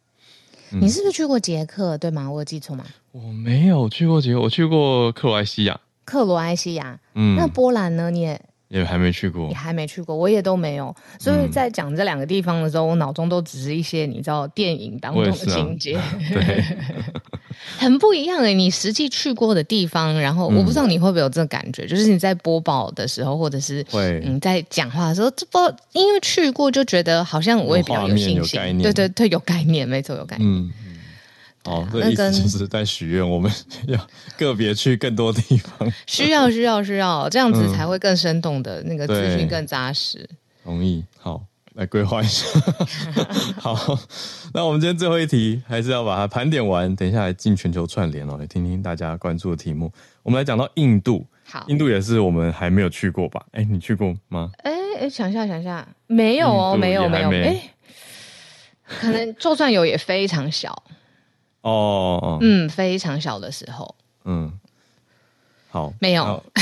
[0.71, 1.97] 你是不是去过捷克？
[1.97, 2.29] 对吗？
[2.29, 2.85] 我有记错吗？
[3.11, 5.79] 我没有去过捷克，我去过克罗埃西亚。
[6.05, 8.11] 克罗埃西亚，嗯，那波兰呢？
[8.11, 10.93] 你也也还没去过，你还没去过，我也都没有。
[11.19, 16.63] 所以在讲这两个地方的时候，我脑中都只是一些你知道电影当中的情节， 啊、对，
[17.77, 18.53] 很不一样诶。
[18.53, 24.21] 你实际去过的地方，然后我不知道你会不会有这个感觉，嗯、就是你在播报的时候，或者是会。
[24.25, 25.57] 嗯在讲话的时候，这不
[25.93, 30.49] 因为去过就觉得好像我也比较有信心，对对对，有概念，没错，有概念。
[30.49, 30.71] 嗯
[31.65, 33.51] 哦，这意思就是在许愿，我们
[33.87, 33.99] 要
[34.37, 35.91] 个别去更多地方。
[36.05, 40.29] 需要，需要，需要， 这样子才会更生动的、嗯、那个资讯更扎实。
[40.63, 42.47] 同意，好，来规划一下。
[43.57, 43.97] 好，
[44.53, 49.91] 那我们今天最后一题还是要把它盘点完，等一下来进全球串联哦，来听听大家关注的题目。
[50.21, 53.43] 我们来讲到印度，好，印度也是我们还没有去过吧？
[53.53, 54.51] 哎，你去过吗？
[54.57, 57.61] 哎哎，想一下想一下，没有哦，没有没有，哎，
[58.85, 60.83] 可能就算有也非常小。
[61.65, 64.51] 哦哦，嗯，非常小的时候，嗯，
[65.69, 66.43] 好，没有，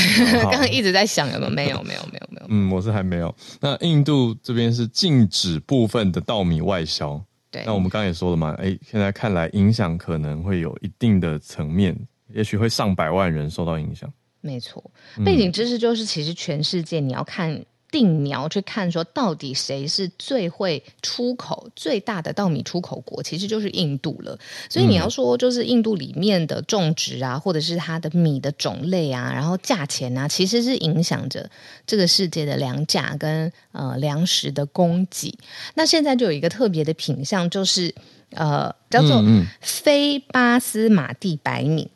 [0.42, 3.34] 刚刚一直在想有没有，没有，没有，没有，没有，嗯，我是还没有。
[3.60, 7.62] 那印度这边是禁止部分的稻米外销，对。
[7.66, 11.94] 那我们刚刚也说了嘛，哎，现在看来影响可能会有一定的层面，
[12.32, 14.10] 也许会上百万人受到影响。
[14.40, 14.82] 没错，
[15.24, 17.62] 背景知识就是，其实全世界你要看。
[17.94, 24.36] 定苗去看，说到底谁是最会出口最大的稻米出口国，其实就是印度了。
[24.68, 31.48] 所以你要说，就是印度里面的种植啊，或者是它的米的种类啊，然后价钱啊，其实是影响着
[31.86, 35.32] 这个世界的粮价跟呃粮食的供给。
[35.74, 37.94] 那现在就有一个特别的品相，就是
[38.30, 39.22] 呃叫做
[39.60, 41.88] 非巴斯马蒂白米。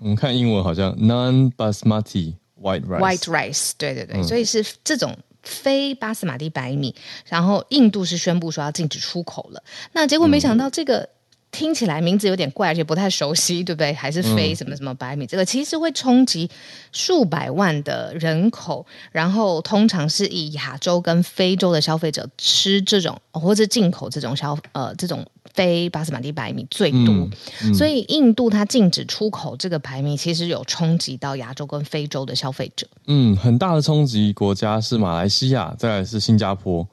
[0.00, 2.98] 我们看英文好像 non-basmati white rice。
[2.98, 5.16] white rice，对对对，嗯、所以是这种。
[5.44, 6.94] 非巴斯马蒂白米，
[7.28, 9.62] 然后印度是宣布说要禁止出口了。
[9.92, 11.08] 那结果没想到，这个
[11.54, 13.92] 听起来名字有点怪，而且不太熟悉，对不对？
[13.92, 16.50] 还是非什么什么白米，这个其实会冲击
[16.90, 25.24] 数百万的人口，然后通常是以亚洲跟非洲的消费者吃这种，或者进口这种消呃这种。
[25.52, 27.30] 非巴斯马蒂白米最多，嗯
[27.64, 32.84] 嗯、所以印度它禁止出口这个白米，其实有冲击到亚洲跟非洲的消费者。
[33.06, 36.84] 嗯，很大的冲击国家是马来西亚，再来是新加坡。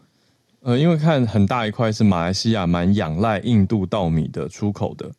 [0.62, 5.12] 呃，因为看很大一块是马来西亚蛮仰赖印度稻米的出口的，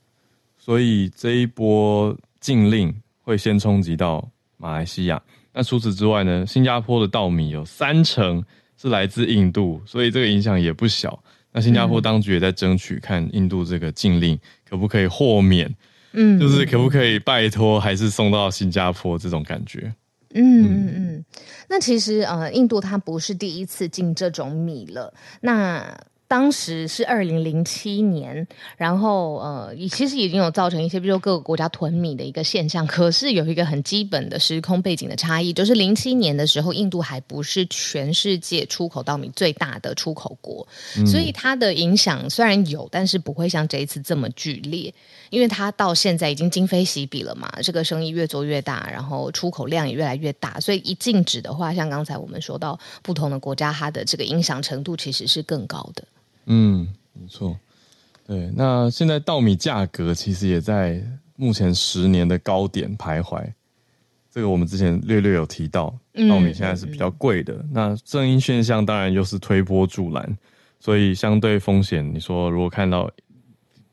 [0.56, 5.20] 所以这一波禁令会先冲击到马来西亚。
[5.52, 8.42] 那除此之外呢，新加坡的稻米有三成
[8.80, 11.22] 是来自印度，所以这个影响也不小。
[11.52, 15.74] 那新加坡当局也在争取，看印度这个禁令可不可以豁免，
[16.12, 19.92] 嗯，就是可不可以拜托，还是送到新加坡这种感觉。
[20.34, 21.24] 嗯嗯嗯。
[21.68, 25.12] 那其实呃，印度它不是第一次进这种米了。
[25.40, 28.46] 那当时是二零零七年，
[28.78, 32.86] 然后呃，其实已经有造成一些，比如说各个国家囤米的一个现象。
[32.86, 40.66] 可是有一个很基本的时空背景的差异，就是零七年的时候，印度还不是全世界出口稻米最大的出口国，
[40.96, 44.94] 嗯、所以它的影响虽然有，但是不会像这一次这么剧烈，
[45.32, 56.04] 因为它到现在已经今非昔比了嘛，这个生意越做越大，然后出口量也越来越大，所以一禁止的话，像刚才我们说到不同的国家，它的这个影响程度其实是更高的。
[56.44, 57.56] 嗯，没错，
[58.26, 58.52] 对。
[58.54, 61.02] 那现在稻米价格其实也在
[61.34, 63.42] 目前十年的高点徘徊，
[64.30, 65.86] 这个我们之前略略有提到，
[66.28, 67.54] 稻米现在是比较贵的。
[67.54, 70.36] 嗯、那正因现象当然又是推波助澜，
[70.78, 73.10] 所以相对风险，你说如果看到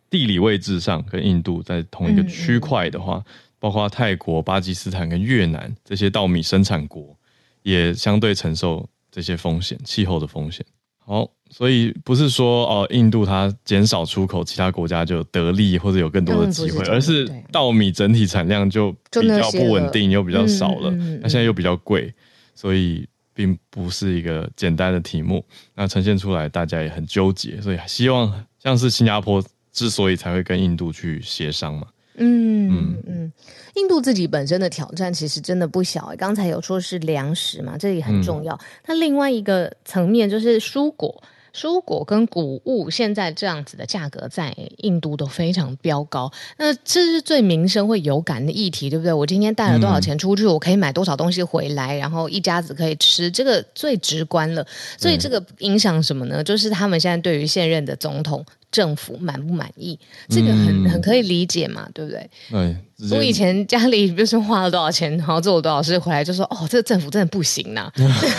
[0.09, 3.23] 地理位置上跟印度在同一个区块的话，嗯、
[3.59, 7.15] 包括泰国、巴基斯坦跟越南这些稻米生产国，
[7.63, 10.65] 也相对承受这些风险，气候的风险。
[10.97, 20.91] 好，所以不是说哦，印度它减少出口，其他国家就得利或者有更多的机会，是而是稻米整体产量就比较不稳定，又比较少了。
[20.91, 22.13] 嗯嗯、那现在又比较贵，
[22.53, 25.43] 所以并不是一个简单的题目。
[25.73, 29.43] 那呈现出来，大家也很纠结，所以希望像是新加坡
[29.79, 31.87] 之所以才会跟印度去协商嘛。
[32.17, 33.31] 嗯嗯嗯，
[33.75, 36.13] 印度自己本身的挑战其实真的不小。
[36.17, 38.59] 刚才有说是粮食嘛，这里很重要。
[38.87, 46.29] 那、嗯、另外一个层面就是蔬果，蔬果跟谷物现在这样子的价格在印度都非常飙高。
[46.57, 49.13] 那这是最民生会有感的议题，对不对？
[49.13, 54.67] 我今天带了多少钱出去，嗯、我可以买多少东西回来，然后一家子可以吃，这个最直观了。
[54.97, 56.43] 所以这个影响什么呢？
[56.43, 58.45] 就是他们现在对于现任的总统。
[58.71, 59.99] 政府满不满意？
[60.29, 62.29] 这个很、嗯、很可以理解嘛，对不对？
[62.49, 62.75] 对。
[63.11, 67.93] 我以前家里，比如说花了多少钱，然后做了多少事，回来就说：“哦，这个政府真的不行呐、啊。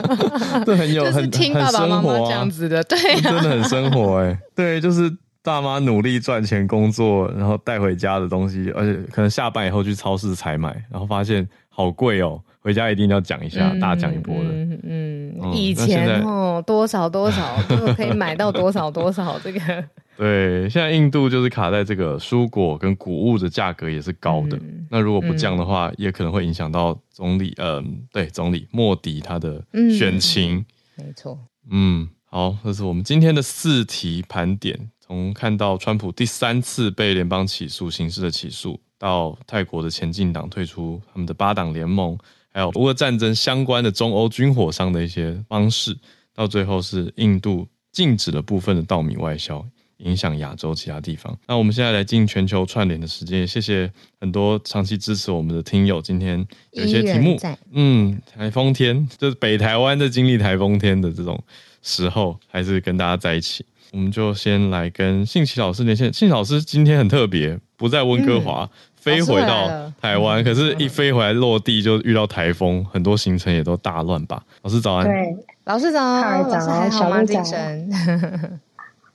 [0.65, 4.39] 这很有很听爸爸妈妈这样子的，啊、对、啊，真的很生活哎、欸。
[4.53, 5.10] 对，就是
[5.41, 12.41] 大妈努力赚钱工作，然后带回家的东西，而且可能下班以后去超市采买，然后发现好贵哦。
[12.62, 14.50] 回家一定要讲一下，嗯、大讲一波的。
[14.50, 19.60] 嗯嗯，嗯以前哦，多少多少就 可以买到多少多少这个。
[20.15, 24.56] 对，现在印度就是卡在这个蔬果跟谷物的价格也是高的。
[24.58, 29.63] 嗯、那如果不降的话，嗯、也可能会影响到总理，嗯、呃，对，总理莫迪他的
[29.97, 30.58] 选情。
[30.97, 31.39] 嗯、没错。
[31.71, 34.89] 嗯，好，这是我们今天的四题盘点。
[35.00, 42.15] 从看到川普第三次被联邦起诉，刑事的起诉，到泰国的前进党退出他们的八党联盟。
[42.54, 45.97] 还有俄乌战争相关的中欧军火商的一些方式，
[46.35, 49.65] 到最后是印度禁止了部分的稻米外销，
[49.97, 51.37] 影响亚洲其他地方。
[51.47, 53.89] 那我们现在来进全球串联的时间，也谢谢
[54.19, 56.02] 很多长期支持我们的听友。
[56.02, 57.39] 今天有些题目，
[57.71, 61.41] 嗯，台风天就是北台湾在经历台风天的这种
[61.81, 63.65] 时候，还是跟大家在一起。
[63.93, 66.13] 我们就先来跟信奇老师连线。
[66.13, 68.63] 信奇老师今天很特别，不在温哥华。
[68.63, 68.69] 嗯
[69.02, 74.43] 飞回到台湾，可是，一飞回来落地就遇到台风，很多行程也都大乱吧。
[74.62, 77.89] 老师早安，对，老师早安，早安，小鹿精神，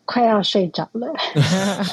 [0.05, 1.07] 快要睡着了，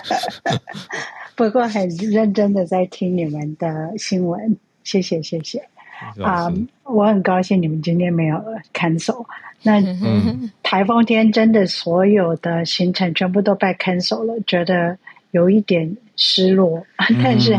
[1.37, 5.63] 不过很认真的在听你们的新闻，谢谢，谢谢。
[6.21, 9.23] 啊，um, 我很高兴你们今天没有 cancel。
[9.61, 9.79] 那
[10.63, 14.97] 台风天真的所有的行程全部都被 cancel 了，觉得。
[15.33, 16.85] 有一点失落，
[17.23, 17.57] 但是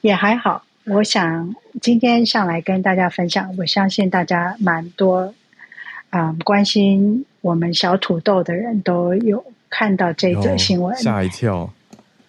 [0.00, 0.64] 也还好。
[0.84, 5.34] 嗯、我想今天上来跟大家分享，我相信大家蛮多
[6.08, 11.70] 啊、嗯，关心我们小土豆的人都有看到这则新闻，吓一跳。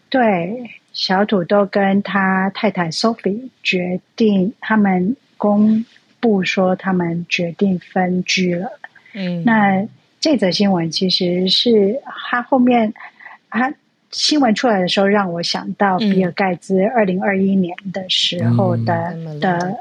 [0.09, 5.85] 对，小土豆跟他太太 Sophie 决定，他们公
[6.19, 8.79] 布说他们决定分居了。
[9.13, 9.87] 嗯，那
[10.19, 12.93] 这则新闻其实是他后面
[13.49, 13.73] 他。
[14.11, 19.77] 新闻出来的时候，让我想到比尔盖茨二零二一年的时候的、嗯、的，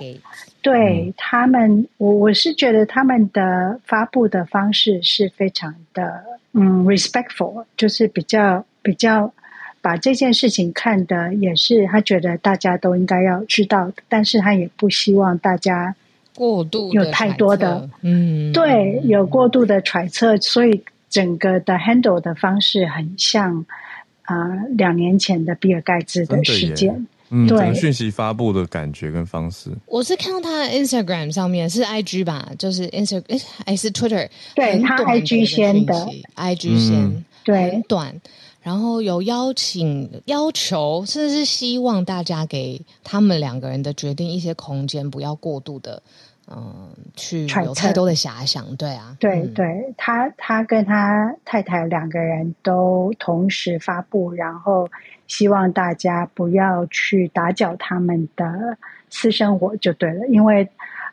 [0.62, 6.22] 对、嗯、他们，我我是觉得他们的发布的方式是非常的
[6.52, 9.32] 嗯 respectful，就是比较比较
[9.80, 15.96] 把这件事情看的也是他觉得大家都应该要知道，但是他也不希望大家
[16.36, 23.66] 过度有太多的嗯，对，有过度的揣测，所以整个的 handle 的方式很像。
[24.30, 35.94] 啊，两年前的比尔盖茨的事件，嗯，对，讯息发布的感觉跟方式，我是看到他的 Instagram 上面是 IG 吧，就是 Instagram 还是 Twitter，对他 IG 先的
[36.36, 38.20] ，IG 先，嗯、对，很短，
[38.62, 46.00] 然后有邀请、要求，甚至是希望大家给他们两个人的决定一些空间，不要过度的。
[46.53, 54.90] 嗯，去有太多的遐想，对啊，对对，他他跟他太太两个人都同时发布，然后
[55.28, 58.76] 希望大家不要去打搅他们的
[59.11, 60.68] 私生活就对了，因为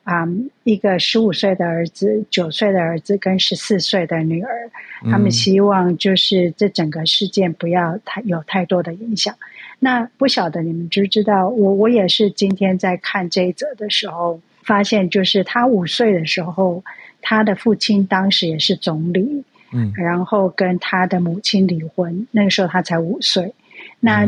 [0.05, 4.71] 啊、嗯，一个十五岁的儿子、九岁的儿子跟十四岁的女儿，
[5.03, 9.35] 他们希望就是这整个事件不要太有太多的影响。
[9.77, 11.47] 那不晓得你们知不知道？
[11.47, 14.39] 我我也是今天在看这一则的时候。
[14.67, 16.83] 发现就是他五岁的时候，
[17.21, 23.53] 他的父亲当时也是总理，嗯，然后跟他的母亲离婚，那个时候他才五岁。
[24.01, 24.27] 那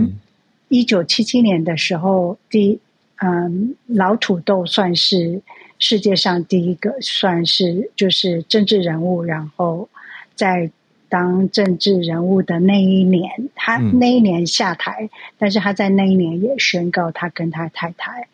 [0.70, 2.80] 一九七七年的时候，第
[3.18, 5.42] 嗯，老土豆算是
[5.78, 9.90] 世界上第一个算是就是政治人物，然后
[10.36, 10.72] 在
[11.10, 18.28] 当政治人物的那一年，他那一年下台，嗯，但是他在那一年也宣告他跟他太太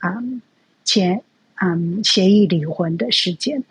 [0.00, 0.22] 啊
[0.84, 1.22] 前。
[1.62, 3.62] 嗯，协议离婚的事件，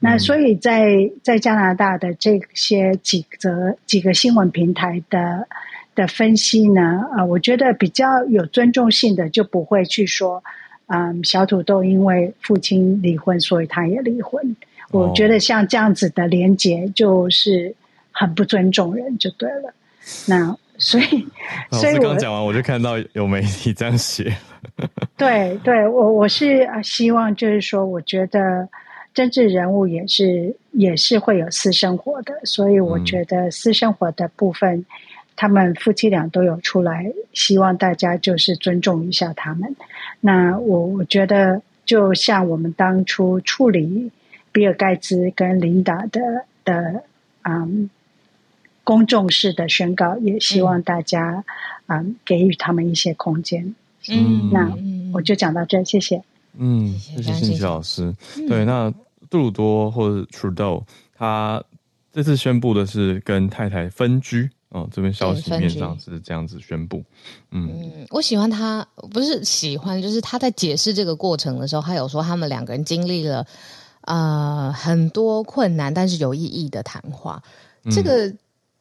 [0.00, 5.46] 那所以在在加拿大的这些几则几个新闻平台的
[5.94, 10.42] 的分析呢，啊、呃，我觉得比较有尊重性的就不会去说，
[10.86, 14.56] 嗯，小土豆因为父亲离婚，所以他也离婚。
[14.90, 17.74] 我觉得像这样子的连结就是
[18.10, 19.74] 很不尊重人，就对了。
[20.26, 21.26] 那所以，
[21.70, 24.34] 所以 我刚讲完，我就看到有媒体这样写。
[25.16, 28.68] 对，对我我是希望，就是说，我觉得
[29.12, 34.86] 政治人物也是也是会有私生活的，所以我觉得私生活的部分，嗯、
[35.36, 39.76] 他们夫妻俩都有出来，希望大家就是尊重一下他们。
[40.20, 44.10] 那我我觉得，就像我们当初处理
[44.50, 46.20] 比尔盖茨跟琳达的
[46.64, 47.04] 的
[47.42, 47.88] 嗯
[48.84, 51.42] 公众式的宣告，也希望大家
[51.86, 53.74] 嗯，嗯给予他们一些空间。
[54.08, 54.70] 嗯，那
[55.14, 56.22] 我就讲到这，谢谢。
[56.58, 58.14] 嗯，谢谢信奇老师。
[58.46, 58.92] 对，那
[59.30, 60.84] 杜鲁多或者 Trudeau，
[61.16, 61.64] 他
[62.12, 67.02] 这次宣布的是跟太太分居哦，这边消息面上是这样子宣布。
[67.50, 73.46] 嗯，嗯，我喜欢他，不是喜欢，就是他在解释这个过程的时候，他有说他们两个人经历了
[74.02, 77.42] 呃很多困难，但是有意义的谈话。
[77.90, 78.30] 这个。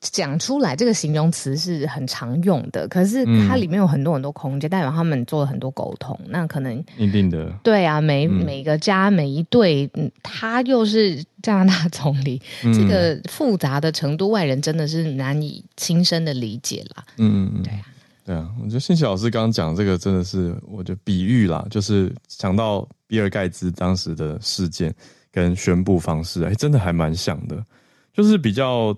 [0.03, 6.19] 嗯讲出来这个形容词是很常用的，可是它里面有很多很多空间，嗯、代表他们做了很多沟通。
[6.27, 9.89] 那可能一定的对啊，每、嗯、每个家每一对，
[10.21, 17.05] 他又是加拿大总理，嗯、这个复杂的程度，外人真的是难以亲身的理解啦。
[17.17, 17.81] 嗯嗯嗯，对啊，
[18.25, 24.93] 对啊，我觉得信息老师刚刚讲这个真的是，我觉得比喻啦，就是想到比尔盖茨当时的事件
[25.31, 27.65] 跟宣布方式，哎，真的还蛮像的，
[28.13, 28.93] 就是比较。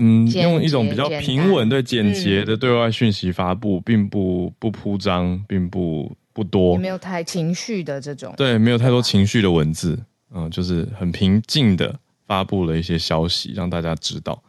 [0.00, 9.98] 嗯，用一种比较平稳、对简洁的对外讯息发布，嗯、并不不铺张，并不不多，也没有太情绪的这种，对，没有太多情绪的文字，
[10.32, 11.92] 嗯，就是很平静的
[12.26, 14.40] 发布了一些消息，让大家知道，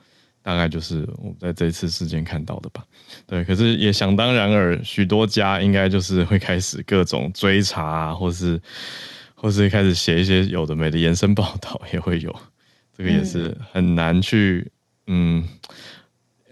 [0.43, 2.83] 大概就是我们在这次事件看到的吧。
[3.25, 8.61] 对，可是也想当然尔，许多家应该就是会开始各种追查啊，或是
[9.33, 12.35] 或是开始写一些有的没的延伸报道，也会有，
[12.95, 14.63] 这个也是很难去。
[14.63, 14.71] 嗯，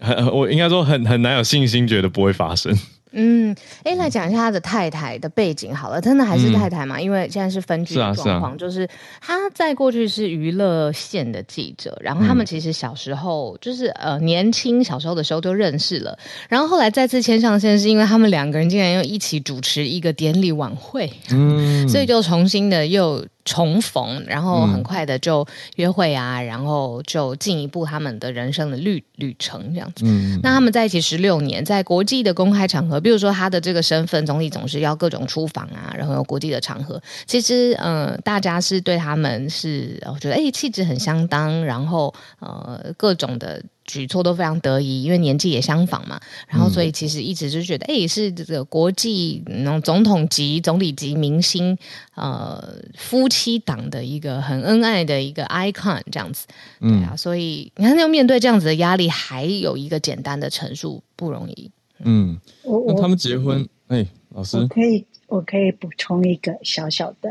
[0.00, 2.76] 很我应该说很很难有信心，觉得不会发生。
[3.10, 6.98] 嗯，哎，来讲一下他的太太的背景好了，真的还是太太嘛？
[6.98, 8.88] 嗯、因为现在是分居状况，是啊是啊、就是
[9.18, 16.18] 他在过去是娱乐线的记者，然后他们其实小时候就是呃年轻小时候的时候就认识了，
[16.50, 23.26] 然后后来再次牵上线，是因为他们两个人竟然又一起主持一个典礼晚会，嗯， 所以就重新的又。
[23.48, 25.46] 重逢，然后很快的就
[25.76, 30.04] 约会啊，嗯、然后就进一步他们的人生的旅旅程这样子。
[30.04, 43.62] 嗯，那他们在一起十六年，在国际的公开场合，比如说他的这个身份，总理总是要各种出访啊，然后有国际的场合，其实嗯、呃，大家是对他们是我觉得哎气质很相当，然后呃各种的。
[43.88, 51.76] 举措都非常得宜，因为年纪也相仿嘛，然后所以其实一直就觉得，哎、嗯，是这个国际那种总统级、总理级明星，
[52.14, 52.62] 呃，
[52.98, 56.46] 夫妻档的一个很恩爱的一个 icon 这样子，
[56.78, 61.70] 对啊，嗯、所以你看，要面对这样子的压力，还有一个简单的陈述不容易。
[62.04, 62.38] 嗯，
[62.86, 67.30] 那他们结婚，哎，老师，我可以，我可以补充一个小小的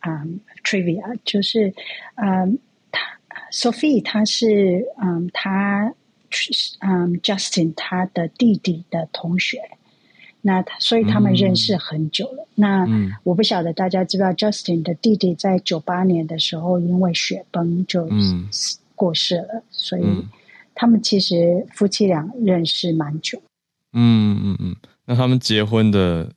[0.00, 1.72] 啊、um, trivia，就是
[2.14, 2.44] 啊。
[2.44, 2.56] Um,
[3.52, 5.94] Sophie，他是嗯，他
[6.80, 9.60] 嗯，Justin 他的弟弟的同学，
[10.40, 12.42] 那他所以他们认识很久了。
[12.42, 18.08] 嗯、那、嗯、我不晓得大家知不知道，Justin 的弟弟在九八年的时候因为雪崩就
[18.94, 20.04] 过世了，嗯、所以
[20.74, 23.40] 他们其实夫妻俩认识蛮久。
[23.92, 24.76] 嗯嗯嗯，
[25.06, 26.28] 那他们结婚的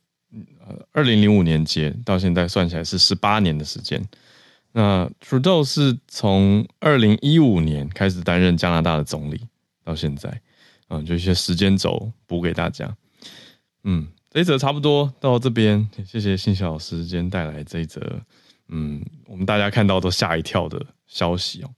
[0.64, 4.00] 呃，二零零五年结，到现在算起来是十八年的时间。
[4.72, 9.40] 那 Trudeau 是从二零一五年开始担任加拿大的总理，
[9.82, 10.40] 到现在，
[10.88, 12.94] 嗯，就一些时间轴补给大家。
[13.84, 18.00] 嗯，这一则差不多到这边，谢谢信孝老师今天带来这一则，
[18.68, 21.70] 嗯，我们大家看到都吓一跳的消息哦。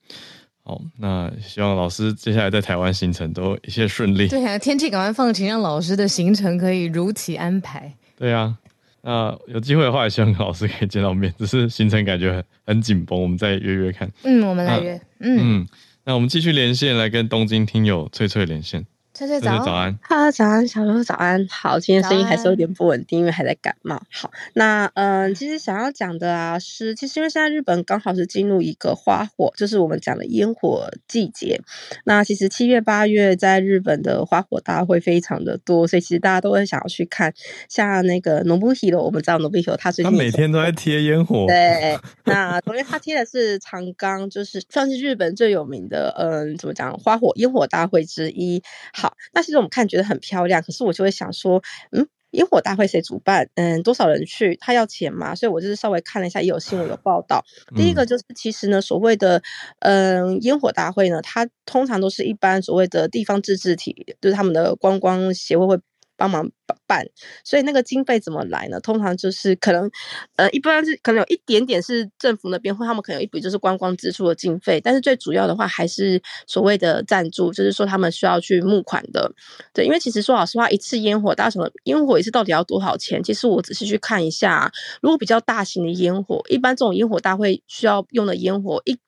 [0.62, 4.28] 好，那希望老师接下来在台湾行程都一切顺利。
[4.28, 7.94] 对啊，天气赶快放晴，让老师的行程可以如期安排。
[8.16, 8.58] 对啊。
[9.02, 11.32] 那有机会的话，也希望跟老师可以见到面。
[11.38, 14.10] 只是行程感觉很很紧绷，我们再约约看。
[14.24, 15.00] 嗯，我们来约。
[15.20, 15.68] 嗯嗯，
[16.04, 18.84] 那我们继续连线，来跟东京听友翠翠连线。
[19.26, 24.00] 翠翠早，早安，哈，早安，小鹿早安，好，今天声音还是有点不稳定，因为还在感冒。
[24.10, 31.60] 好，那嗯、呃，其实想要讲的啊，是其实因为现在日本刚好是进入一个花火，就是我们讲的烟火季节。
[32.04, 37.34] 那其实七月八月在日本的花火大会非常的多，所以其实大家都会想要去看。
[37.68, 41.44] 像那个 Nobuhiro，我们知道 Nobuhiro，他最近他每天都在贴烟火。
[41.46, 48.62] 对，那昨天他贴的是长冈，就是算是日本最有名的，嗯、呃，怎么讲，花火烟火大会之一。
[48.94, 49.09] 好。
[49.32, 53.48] 那其实我们看觉得很漂亮，可是我就会想说，嗯，烟火大会谁主办？
[53.54, 54.56] 嗯，多少人去？
[54.60, 55.34] 他要钱吗？
[55.34, 57.44] 所以我就是稍微看了一下，也有新闻有报道。
[57.76, 59.42] 第一个就是，其实呢，所谓的
[59.80, 65.78] 嗯烟火大会呢，它通常都是一般所谓的地方自治体，就是他们的观光协会会。
[66.20, 66.46] 帮忙
[66.86, 67.06] 办，
[67.42, 68.78] 所以那个经费怎么来呢？
[68.80, 69.90] 通常就是可能，
[70.36, 79.32] 呃，一般是可能有一点点是政府那边，或他们可能有一笔就是观光支出的经费，但是最主要的话还是所谓的赞助，就是说他们需要去募款的。
[79.72, 83.22] 对，因为其实说老实话，一次烟火，大什么烟火一次到底要多少钱？
[83.22, 88.98] 其实我仔细去看一下，如果比较大型的烟火，一般这种烟火大会需要用的烟火一。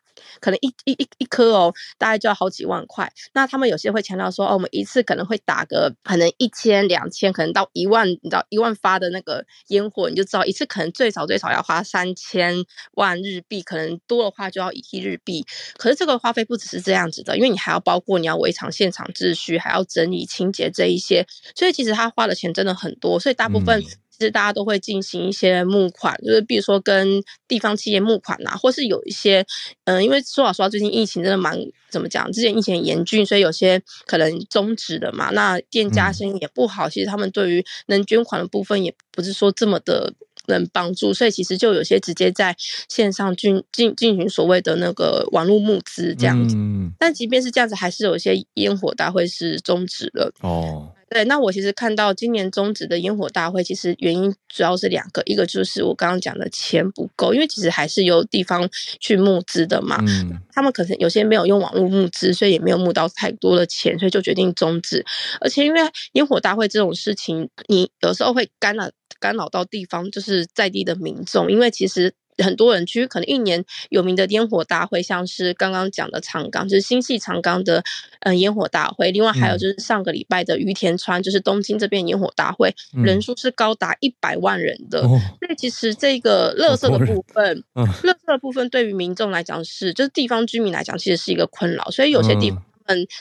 [0.40, 3.12] 可能一一一一颗哦，大概就要好几万块。
[3.32, 15.44] 那他们有些会强调说，哦，我们一次可能会打个可能一千、两千，可能到一万，你知道一万发的那个烟火，你就知道一次可能最少最少要花三千万日币，可能多的话就要一亿日币。
[15.76, 23.18] 可是这个花费不只是这样子的，因为你还要包括你要维持现场秩序，还要整理清洁这一些，所以其实他花的钱真的很多。
[23.18, 23.82] 所以大部分。
[24.12, 29.40] 嗯其实大家都会进行一些募款，就是比如说跟地方企业募款呐、啊，或是有一些，
[29.84, 31.58] 嗯、呃，因为说老实话，最近疫情真的蛮
[31.90, 32.30] 怎么讲？
[32.30, 35.30] 之前疫情很严峻，所以有些可能终止的嘛。
[35.30, 40.12] 那店家生意也不好，其实他们对于能捐款的部分也不是说这么的
[40.46, 42.54] 能帮助，所以其实就有些直接在
[42.88, 46.54] 线上进进进行所谓的那个网络募资这样子。
[46.98, 50.32] 但即便是这样子，还是有一些烟火大会是终止了。
[50.42, 50.92] 哦。
[51.12, 58.66] 对，那我其实看到今年终止的烟火大会，其实原因主要是两个，一个就是我刚刚讲的钱不够，因为其实还是由地方
[58.98, 65.04] 去募资的嘛，嗯，他们可能有些没有用网络募资，所以也没有募到太多的钱，所以就决定终止。
[65.40, 65.80] 而且因为
[66.12, 68.90] 烟火大会这种事情，你有时候会干扰
[69.20, 72.14] 干扰到地方，就是在地的民众，因为其实。
[72.38, 77.82] 很多人去，可能一年有名的烟火大会，像是刚刚讲的长冈，就是新系长冈的
[78.20, 79.10] 嗯烟火大会。
[79.10, 85.00] 另外还有就是上个礼拜的于田川，就是东京这边烟火大会，嗯、人数是高达一百万人的。
[85.02, 91.90] 哦、所以其实这个乐色的部分，乐色的部分对于民众来讲是，就是地方居民来讲，其实是一个困扰。
[91.90, 92.62] 所以有些地方。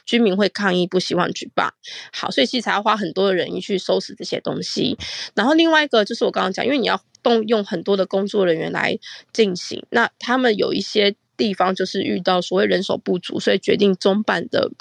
[0.06, 1.74] 居民会抗议，不希望举办。
[2.12, 4.98] 好，所以其实才要花很多的人力去收拾这些东西。
[5.36, 8.98] 然后另外一个就是我刚刚讲，因为你要动用很多的工作人员来
[9.34, 14.72] 进行，那他们有一些地方就是遇到所谓人手不足，所以决定中办的。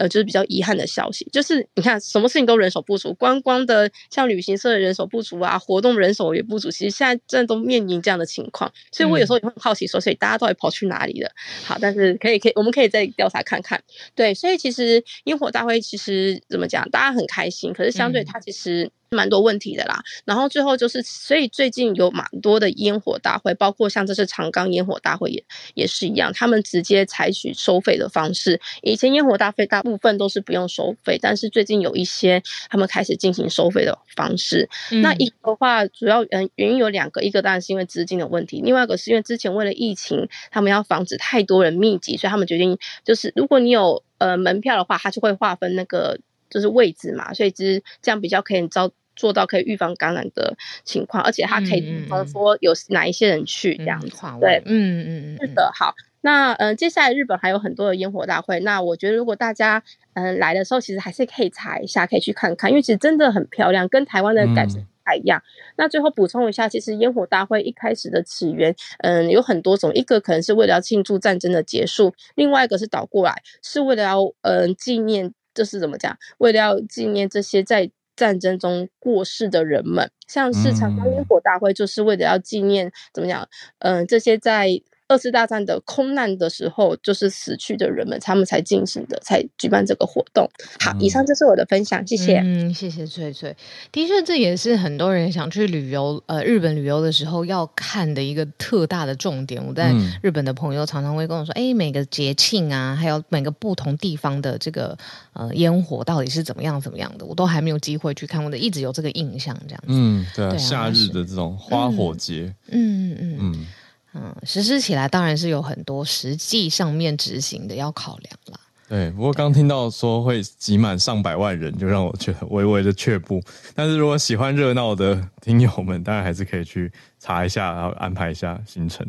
[0.00, 11.30] 呃，就是比较遗憾的消息，就是你看，什么事情都人手不足，观光的像旅行社的人手不足啊，活动人手也不足，其实现在真的都面临这样的情况，所以我有时候也会很好奇说，所以大家到底跑去哪里了？
[11.66, 13.78] 好，但是可以可以，我们可以再调查看看。
[14.14, 18.90] 对，所以其实烟火大会其实怎么讲，大家很开心，可是相对它其实。
[19.16, 25.44] 蛮多问题的啦，然后最后就是，所以最近有蛮多的烟火大会，包括像这次长冈烟火大会也
[25.74, 28.60] 也是一样，他们直接采取收费的方式。
[28.82, 34.68] 以前烟火大会大部分都是不用收费，但是最近有一些他们开始进行收费的方式。
[34.92, 48.92] 嗯、那一个的话，主要嗯原因有两个，一个当然是因为资金的问题，另外一个是因为之前为了疫情，他们要防止太多人密集，所以他们决定就是如果你有呃门票的话，他就会划分那个就是位置嘛，所以其实这样比较可以招。
[49.16, 59.82] 做到可以预防感染的情况，而且它可以比方说有哪一些人去这样子，嗯、对，嗯嗯嗯，是的，好，那嗯、呃，接下来日本还有很多的烟火大会，那我觉得如果大家
[60.14, 65.38] 嗯、呃、来的时候，其实还是可以查一下，可以去看看，因为其实真的很漂亮，跟台湾的感觉不太一样。
[65.40, 77.90] 嗯、那最后补充一下，其实烟火大会一开始的起源，嗯、呃，有很多种，一个可能是为了要庆祝战争的结束，另外一个是倒过来是为了要嗯、呃、纪念，就是怎么讲，为了要纪念这些在。
[78.20, 83.48] 战争中过世的人们，像是长江烟火大会，就是为了要纪念、嗯、怎么讲？
[83.78, 84.82] 嗯、呃，这些在。
[85.10, 90.48] 二次大战的空难的时候，就是死去的人们，他们才进行的，才举办这个活动。
[90.78, 92.38] 好，以上就是我的分享，谢谢。
[92.38, 93.56] 嗯，谢谢翠翠。
[93.90, 99.60] 的确，这也是很多人想去旅游，呃，日本旅游的时候要看的一个特大的重点。
[99.66, 99.92] 我在
[100.22, 104.96] 日本的朋友常常会跟我说：“哎、嗯，每个节庆啊，还有每个不同地方的这个
[105.32, 113.18] 呃烟火到底是怎么样怎么样的，我都还没有机会去看，我的一直有这个印象这样子。”嗯，对啊，对啊，夏日的这种花火节，嗯嗯嗯。
[113.20, 113.66] 嗯嗯
[114.14, 118.60] 嗯，实施起来当然是有很多实际上面执行的要考量啦。
[118.88, 123.40] 对，不过刚听到说会挤满上百万人，就让我觉得微微的却步。
[123.72, 126.90] 但是如果喜欢热闹的听友们，当然还是可以去
[127.20, 129.06] 查一下，然后安排一下行程。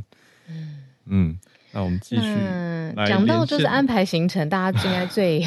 [0.47, 0.77] 嗯
[1.07, 1.39] 嗯，
[1.71, 2.21] 那我们继续。
[2.21, 5.43] 嗯，讲到就是安排行程，大家应该最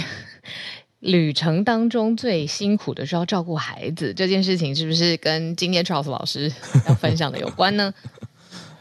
[0.98, 6.50] 旅程当中最辛苦的是要照顾孩子这件事情，是不是跟今天 Charles 老师
[6.88, 7.92] 要分享的有关呢？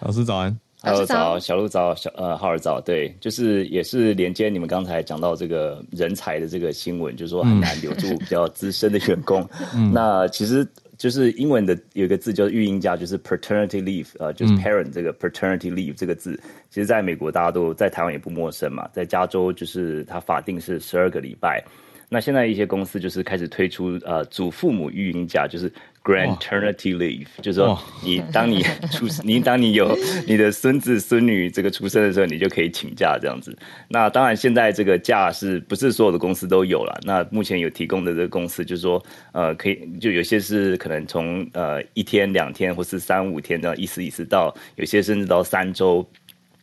[0.04, 0.54] 老师早安。
[0.82, 9.48] Hello 早，小鹿早，小呃浩尔早，对，就是也是连接你们刚才讲到这个人才的这个新闻，就是说很难留住比较资深的员工。
[9.74, 16.38] 嗯、那其实就是英文的有一个字叫育婴假，就是 paternity leave，呃，就是 parent 这个 paternity leave 这个字，
[16.70, 21.64] 其实在美国大家都在台湾也不陌生嘛，在加州就是它法定是十二个礼拜。
[22.10, 25.72] 那现在一些公司就是开始推出呃祖父母育婴假，就是
[26.04, 29.98] grandternity leave，就是说你当你出你当你有
[30.28, 33.58] 你的孙子孙女这个出生的时候，你就可以请假这样子。
[33.88, 37.00] 那当然现在这个假是不是所有的公司都有了？
[37.04, 39.02] 那目前有提供的这个公司就是说
[39.32, 46.06] 呃可以就有些是可能从呃一天两天或是三五天这样意思意思到有些甚至到三周。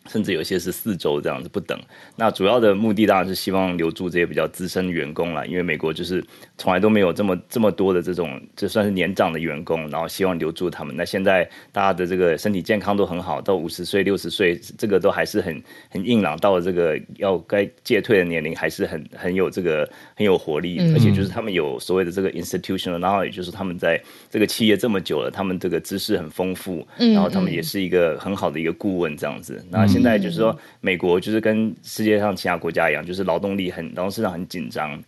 [0.09, 1.79] 甚至有些是四周这样子不等。
[2.17, 6.25] 那主要的目的当然是希望留住这些比较资深的员工了，因为美国就是
[6.57, 10.95] 从来都没有这么这么多的这种，就算是年长的员工，然后希望留住他们。
[10.97, 16.37] 那现在大家的这个身体健康都很好，到五十岁、六十岁，这个都还是很很硬朗。
[16.39, 29.63] 到了这个要该戒退的年龄，还是很很有这个很有活力，嗯、而且就是他们有所谓的这个 institutional，然后也就是他们在这个企业这么久了，他们这个知识很丰富，然后他们也是一个很好的一个顾问这样子。
[29.69, 34.99] 那现现在就是说，美国就是跟世界上其他国家一样，就是劳动力很，劳动市场很紧张。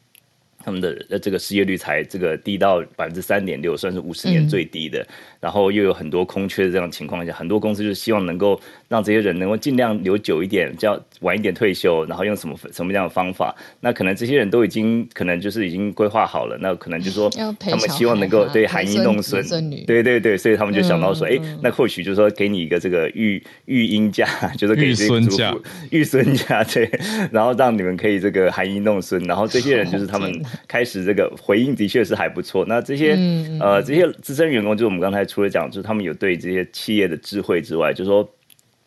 [0.64, 5.00] 他们的呃这个失业率才这个低到百分之三点六，算是五十年最低的。
[5.00, 5.06] 嗯、
[5.42, 13.52] 然后又有很多空缺的这样情况下，很多公司就是希望能够让这些人能够尽量留久一点，叫晚一点退休，然后用什么什么样的方法？
[13.80, 17.28] 那可能这些人都已经可能就是已经规划好了，那可能就是说
[17.58, 19.42] 他们希望能够对含饴弄孙，
[19.84, 24.26] 对对对，所以他们就想到说，哎、嗯，那或许就是说给你一个这个育育婴假，
[24.56, 26.88] 就是给这些祖父育孙假，对，
[27.32, 30.32] 然后让你们可以这个含饴弄孙，然后这些人就是他们。
[30.68, 32.64] 开始这个回应的确是还不错。
[32.66, 38.28] 那这些、嗯、呃这些资深员工，就是我们刚才除了讲，就是他们有对这些企业的智慧之外，就是说。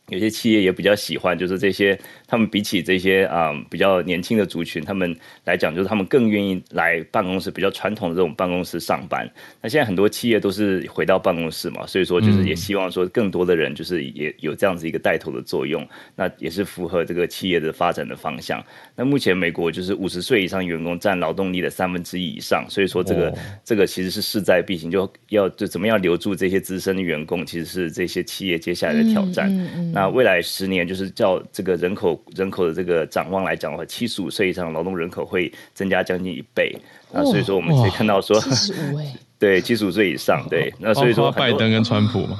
[0.09, 9.27] 有些企业也比较喜欢，就是这些他们比起这些啊、嗯、比较年轻的族群，他们来讲，就是他们更愿意来办公室，比较传统的这种办公室上班。
[9.61, 15.83] 那现在很多企业都是回到办公室嘛，所以说就是也希望说更多的人就是也有这样子一个带头的作用，
[16.15, 18.63] 那也是符合这个企业的发展的方向。
[18.95, 29.49] 那目前美国就是五十岁以上员工占劳动力的三分之一以上，所以说这个、哦、这个其实是势在必行，就要就怎么样留住这些资深的员工，其实是这些企业接下来的挑战。
[29.49, 36.75] 嗯嗯嗯那未来十年，就是照这个人口人口的这个展望来讲的话，七十五岁以上劳动人口会增加将近一倍。
[37.11, 38.99] 那所以说，我们可以看到说，七十五
[39.39, 40.71] 对，七十五岁以上，对。
[40.79, 42.37] 那所以说，拜登跟川普嘛，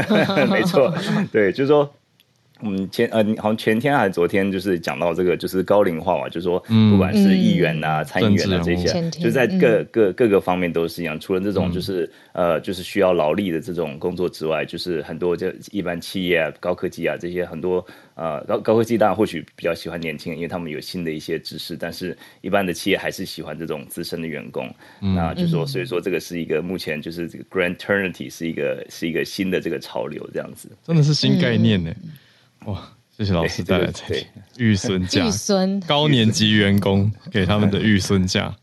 [0.50, 0.94] 没错，
[1.32, 1.90] 对，就是说。
[2.60, 6.58] 嗯，前呃，好像前天还是昨天，就是讲到这个，就是高龄化嘛，就是说，
[6.90, 11.18] 不管是议员啊、参议员啊这些，就在各各各个方面都是一样。
[11.20, 17.84] 除了这种就是呃，就是需要劳力的这种工作之外，就是很多就一般企业啊、高科技啊这些很多
[18.16, 24.68] 呃高高科技当然或许比较喜欢年轻人，因为他们有新的一些知识，但是一般的企业还是喜欢这种资深的员工。
[25.00, 31.94] 那就是说，所以说这个是一个目前就是这个 Granternity 是一个是一个新的这个潮流，这样子，真的是新概念呢。
[32.68, 32.78] 哇，
[33.16, 33.94] 谢谢老师带来的
[34.58, 35.80] 育孙假，育孙。
[35.80, 38.54] 高年级员工给他们的育孙假，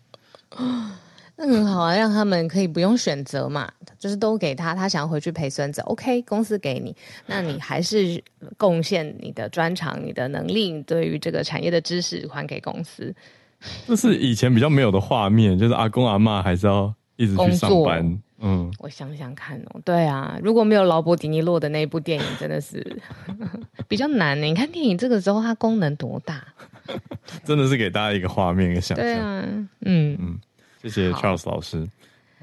[1.35, 6.95] 那很好啊，让他们可以不用选择嘛，就是都给他，他想要回去陪孙子，OK，公司给你，
[7.25, 8.23] 那你还是
[8.57, 13.13] 贡献你的专长、你的能力，对于这个产业的知识还给公司。
[13.87, 18.21] 这是以前比较没有的画面，就是阿公阿嬷还是要一直去上班。
[18.39, 23.01] 嗯，我想想看哦，对啊，如果没有劳勃迪尼洛的那一部电影，真的是
[23.87, 24.45] 比较难呢。
[24.45, 26.43] 你看电影这个时候它功能多大，
[27.45, 29.05] 真的是给大家一个画面一个想象。
[29.05, 29.45] 对啊，
[29.85, 30.17] 嗯。
[30.19, 30.39] 嗯，
[30.81, 31.87] 谢谢 Charles 老师。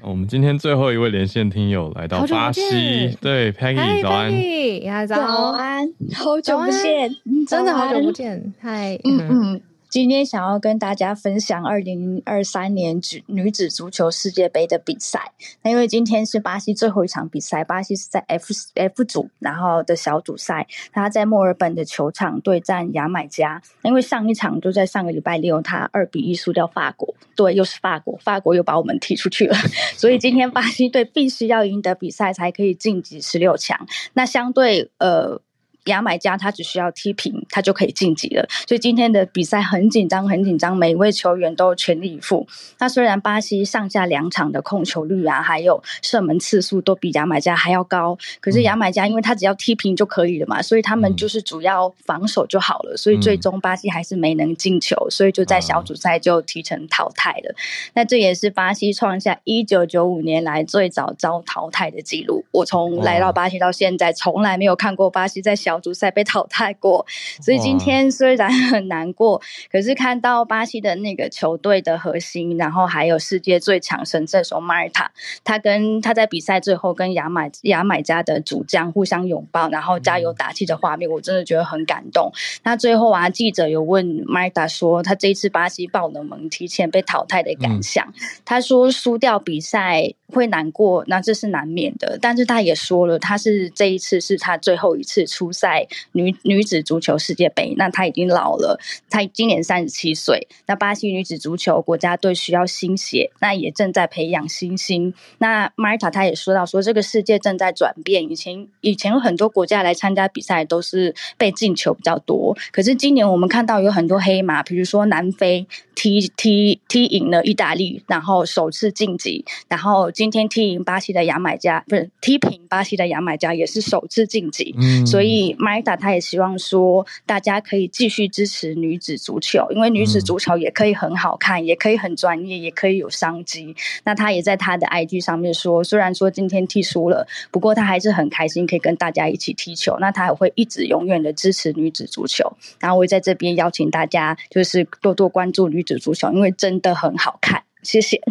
[0.01, 5.07] 我们今天最后一位连线听友来到巴西，对 Peggy 早安。
[5.07, 5.51] 早。
[5.51, 7.09] 安，好久不见，
[7.47, 9.61] 真的好久不见，嗨，嗯嗯。
[9.93, 15.33] 今天想要跟大家分享二零二三年女子足球世界杯的比赛。
[15.61, 23.61] 那因为今天是巴西最后一场比赛，巴西是在 F F 组，然后的小组赛，他在墨尔本的球场对战牙买加。
[23.83, 29.55] 因为上一场就在上个礼拜六，他二比一输掉法国，对，又是法国，法国又把我们踢出去了。
[29.95, 33.85] 所以今天巴西队必须要赢得比赛才可以晋级十六强。
[34.13, 35.39] 那相对呃。
[35.85, 38.47] 牙买加他只需要踢平，他就可以晋级了。
[38.67, 42.47] 所以今天的比赛很紧张，很紧张，每一位球员都全力以赴。
[42.79, 52.95] 那虽然巴西上下两场的控球率啊，还有射门次数都比牙买加还要高，可是牙买加因为他只要踢平就可以了嘛，所以他们就是主要防守就好了。
[52.95, 57.55] 所以最终巴西还是没能进球，所以就在小组赛就提成淘汰了。
[57.93, 62.45] 那这也是巴西创下一九九五年来最早遭淘汰的记录。
[62.51, 67.03] 我从来到巴西到现在，从来没有看过巴西在小小组赛被淘汰过，
[67.41, 75.11] 所以今天虽然很难过，可是看到巴西的那个球队的核心，然后还有世界最强神射手马尔塔，
[75.43, 82.31] 他跟他在比赛最后跟牙买牙买加的主将互相拥抱，然后加油打气的画面，我真的觉得很感动。
[82.63, 88.13] 那最后啊，记者有问马尔塔说，他这一次巴西爆冷门提前被淘汰的感想，嗯、
[88.45, 95.62] 他说输掉比赛会难过，那这是难免的，但是他也说了，他是这一次是他最后一次出赛。
[95.63, 98.77] 在女女子足球世界杯，那她已经老了，
[99.09, 100.45] 她今年三十七岁。
[100.65, 105.13] 那巴西女子足球国家队需要新血，那也正在培养新星。
[105.37, 125.52] 那 Marta 她也说到，说这个世界正在转变，以前以前有很多国家来参加比赛都是被进球比较多，可是今年我们看到有很多黑马，比如说南非踢踢踢赢了意大利，然后首次晋级，然后今天踢赢巴西的牙买加，不是踢平巴西的牙买加也是首次晋级，嗯，所以。
[125.57, 133.75] 马尔塔他也希望说，大家可以继续支持女子足球，因为女子足球也可以很好看，也可以很专业，也可以有商机。
[134.03, 139.97] 那她也在她的 IG 上面说，虽然说今天踢输了，不过她还是很开心可以跟大家一起踢球。
[139.99, 142.51] 那她也会一直永远的支持女子足球。
[142.79, 147.63] 然后我也在这边邀请大家，就是多多关注女子足球，因为真的很好看。
[147.81, 148.21] 谢谢。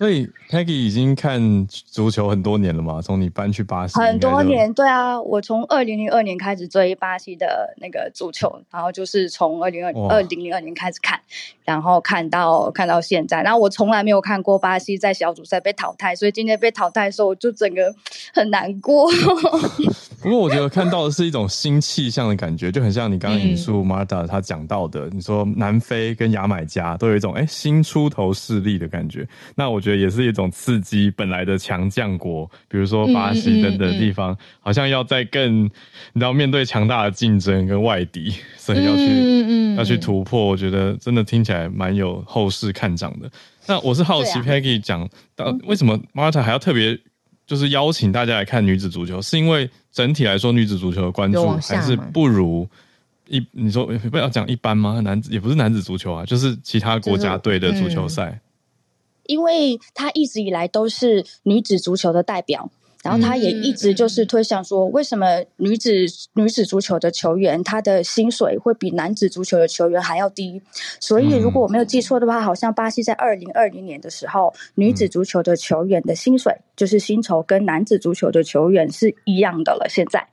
[0.00, 3.02] 所以 Peggy 已经看足球很多年了嘛？
[3.02, 11.20] 从你搬去巴西很多年，对啊，我从二零零二年开始追巴西的那个足球，然后就是从二零二二零零二年开始看，
[11.66, 13.42] 然后看到看到现在。
[13.42, 17.94] 然后我从来没有看过巴西在小组赛被淘汰，所以今天被淘汰的时候，我就整个
[18.32, 19.06] 很难过。
[20.22, 29.24] 不过我觉得看到的是一种新气象的感觉，就很像你刚刚引述 Marta 他讲到的，嗯、你说南非跟牙买加都有一种哎新出头势力的感觉。
[29.54, 30.00] 那我觉得。
[30.00, 35.68] 也是一种刺激本来的强将国，比如说巴西等等地方，嗯嗯嗯、好像要在更，你
[36.14, 40.46] 知道面对强大的竞争跟外敌，所以要去、要去突破。
[40.46, 43.30] 我觉得真的听起来蛮有后市看涨的。
[43.66, 45.06] 那我是好奇 Peggy 讲
[45.36, 46.98] 到为什么 Marta 还要特别
[47.50, 52.64] 就是邀请大家来看女子足球，是因为整体来说女子足球的关注还是不如
[53.26, 55.00] 一你说不要讲一般吗？
[55.00, 58.40] 男子也不是男子足球啊，就是其他国家队的足球赛。
[59.26, 62.70] 因为他一直以来都是女子足球的代表，
[63.02, 65.90] 然后他也一直就是推想说，为什么女子
[66.34, 70.60] 女子足球的球员她的薪水会比男子足球的球员还要低？
[71.00, 79.86] 所以如果我没有记错的话，好像巴西在二零二零年的时候，女子足球的球员的薪水就是薪酬跟男子足球的球员是一样的了。
[79.88, 80.28] 现在。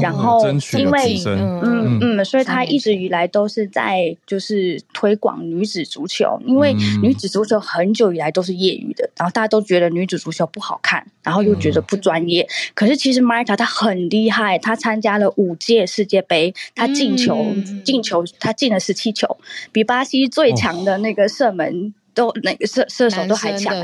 [0.00, 0.40] 然后，
[0.78, 6.72] 因为嗯嗯嗯，所以他一直以来都是在就是推广女子足球，因为
[7.02, 12.46] 女子足球很久以来都是业余的，然后大家都觉得女子足球不好看，然后又觉得不专业。
[12.74, 17.44] 可是其实 Marta 她很厉害，她参加了五届世界杯，她进球
[17.84, 19.36] 进球，她进了十七球，
[19.72, 23.74] 比巴西最强的那个射门都那个射射手都还强。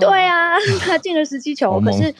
[0.00, 2.12] 对啊， 她进了十七球，可是。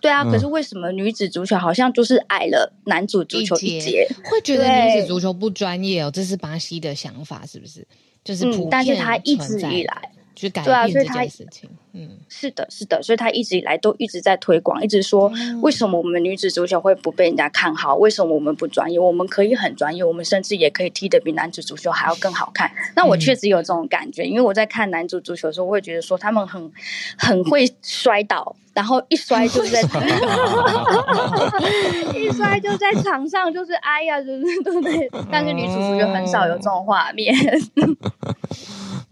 [0.00, 4.06] 对啊，可是为什么女子足球好像就是矮了男子足球一截？
[4.24, 7.86] 会觉得女子足球不专业哦，这是巴西的想法，是不是？
[8.24, 10.10] 就是普遍、嗯，但是他一直以来。
[10.36, 17.96] 去改变这件事情，嗯，是的，是的，所以他一直以来都一直在推广，一直说为什么我们女子足球会不被人家看好？
[17.96, 18.98] 为什么我们不专业？
[18.98, 22.70] 我们可以很专业，我们甚至也可以踢得比男子足球还要更好看。
[22.94, 26.70] 那我确实有这种感觉，因为我在看男子足球的时候，我会觉得说他们很
[27.18, 29.82] 很会摔倒，然后一摔就在
[32.14, 35.10] 一摔就在场上，就是哎呀，就是对不对？
[35.30, 37.34] 但是女子足球很少有这种画面。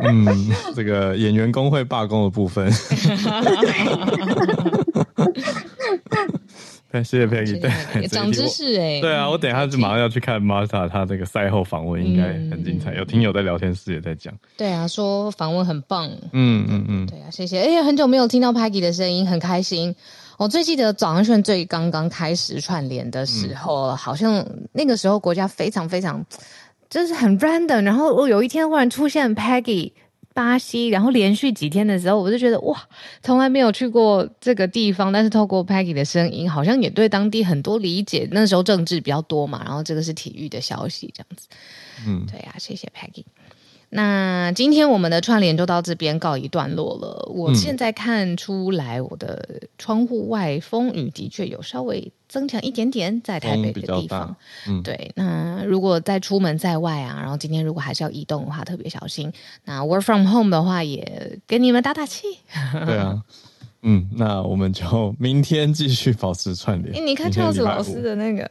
[0.01, 0.25] 嗯，
[0.77, 2.68] 这个演员工会罢工的部分。
[6.91, 9.01] 对，谢谢 Peggy，对，长知识哎。
[9.01, 12.95] 对啊，我等一下就马上要去看 Marta 她这个赛后访问，应该很精彩。
[12.95, 14.33] 有听友在聊天室也在讲。
[14.57, 16.11] 对啊，说访问很棒。
[16.33, 17.07] 嗯嗯嗯。
[17.07, 17.61] 对啊，谢谢。
[17.61, 19.95] 哎呀，很久没有听到 Peggy 的声音，很开心。
[20.39, 26.25] 我最记得早安轩最刚刚开始串联的时候，好像那个时候国家非常非常。
[26.89, 29.93] 就是很 random，然后我有一天忽然出现 Peggy
[30.39, 32.81] 巴西，然后连续几天的时候，我就觉得哇，
[33.25, 38.29] 从来没有去过这个地方，但是透过 Peggy 的声音，好像也对当地很多理解。
[38.31, 41.49] 那时候政治比较多嘛，然后这个是体育的消息，这样子。
[42.07, 43.25] 嗯，对呀、啊，谢谢 Peggy。
[43.91, 47.31] 那今天我们的串联就到这边告一段落了。
[47.35, 54.37] 我现在看出来，我的窗户外风雨的确有稍微增强一点点，在台北的地方。
[54.67, 55.11] 嗯，对。
[55.15, 59.33] 那如果在出门在外啊，然后今天如果还是要移动的话，特别小心。
[59.65, 62.27] 那 work from home 的话，也给你们打打气。
[62.85, 63.23] 对啊。
[63.83, 66.95] 嗯，那我们就明天继续保持串联。
[66.95, 68.51] 欸、你看 Charles 老师的那个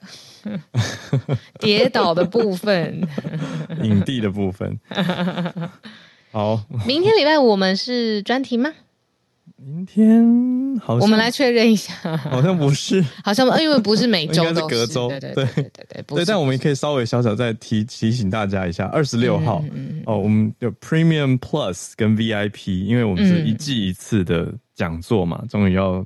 [1.60, 3.02] 跌倒的部分，
[3.84, 4.80] 影帝的部分。
[6.32, 8.72] 好，明天礼拜五我们是专题吗？
[9.60, 10.24] 明天
[10.80, 15.64] 好像，我们来确认一下，好像不是，好像因为不是每周都是，应该是隔周，对对对对。
[15.84, 16.26] 对对。
[16.26, 26.06] 但我们也可以稍微小小再提提醒大家一下，二十六号、嗯、哦，我们有 Premium Plus 跟 VIP，因为我们是一季一次的讲座嘛，终、嗯、于要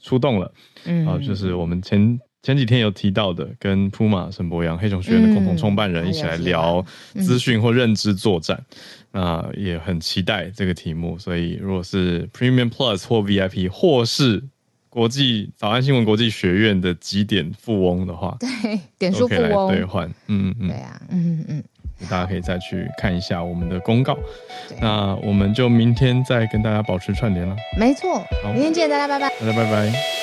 [0.00, 0.50] 出动了。
[0.86, 6.82] 嗯，啊，就是我们前前几天有提到的，跟 Puma 沈博洋黑熊学院的共同创办人一起来聊
[7.16, 8.64] 资讯或认知作战。
[9.10, 14.42] 那也很期待这个题目，所以如果是 Premium Plus 或 VIP，或是
[14.88, 19.68] 国际早安新闻国际学院的几点富翁的话，对，点数富翁。
[19.68, 20.56] 兑换，嗯嗯。
[20.60, 21.64] 嗯，对啊，嗯嗯，
[22.06, 24.16] 大家可以再去看一下我们的公告。
[24.80, 27.56] 那我们就明天再跟大家保持串联了。
[27.78, 30.21] 没错，好，明天见，大家拜拜，大家拜拜。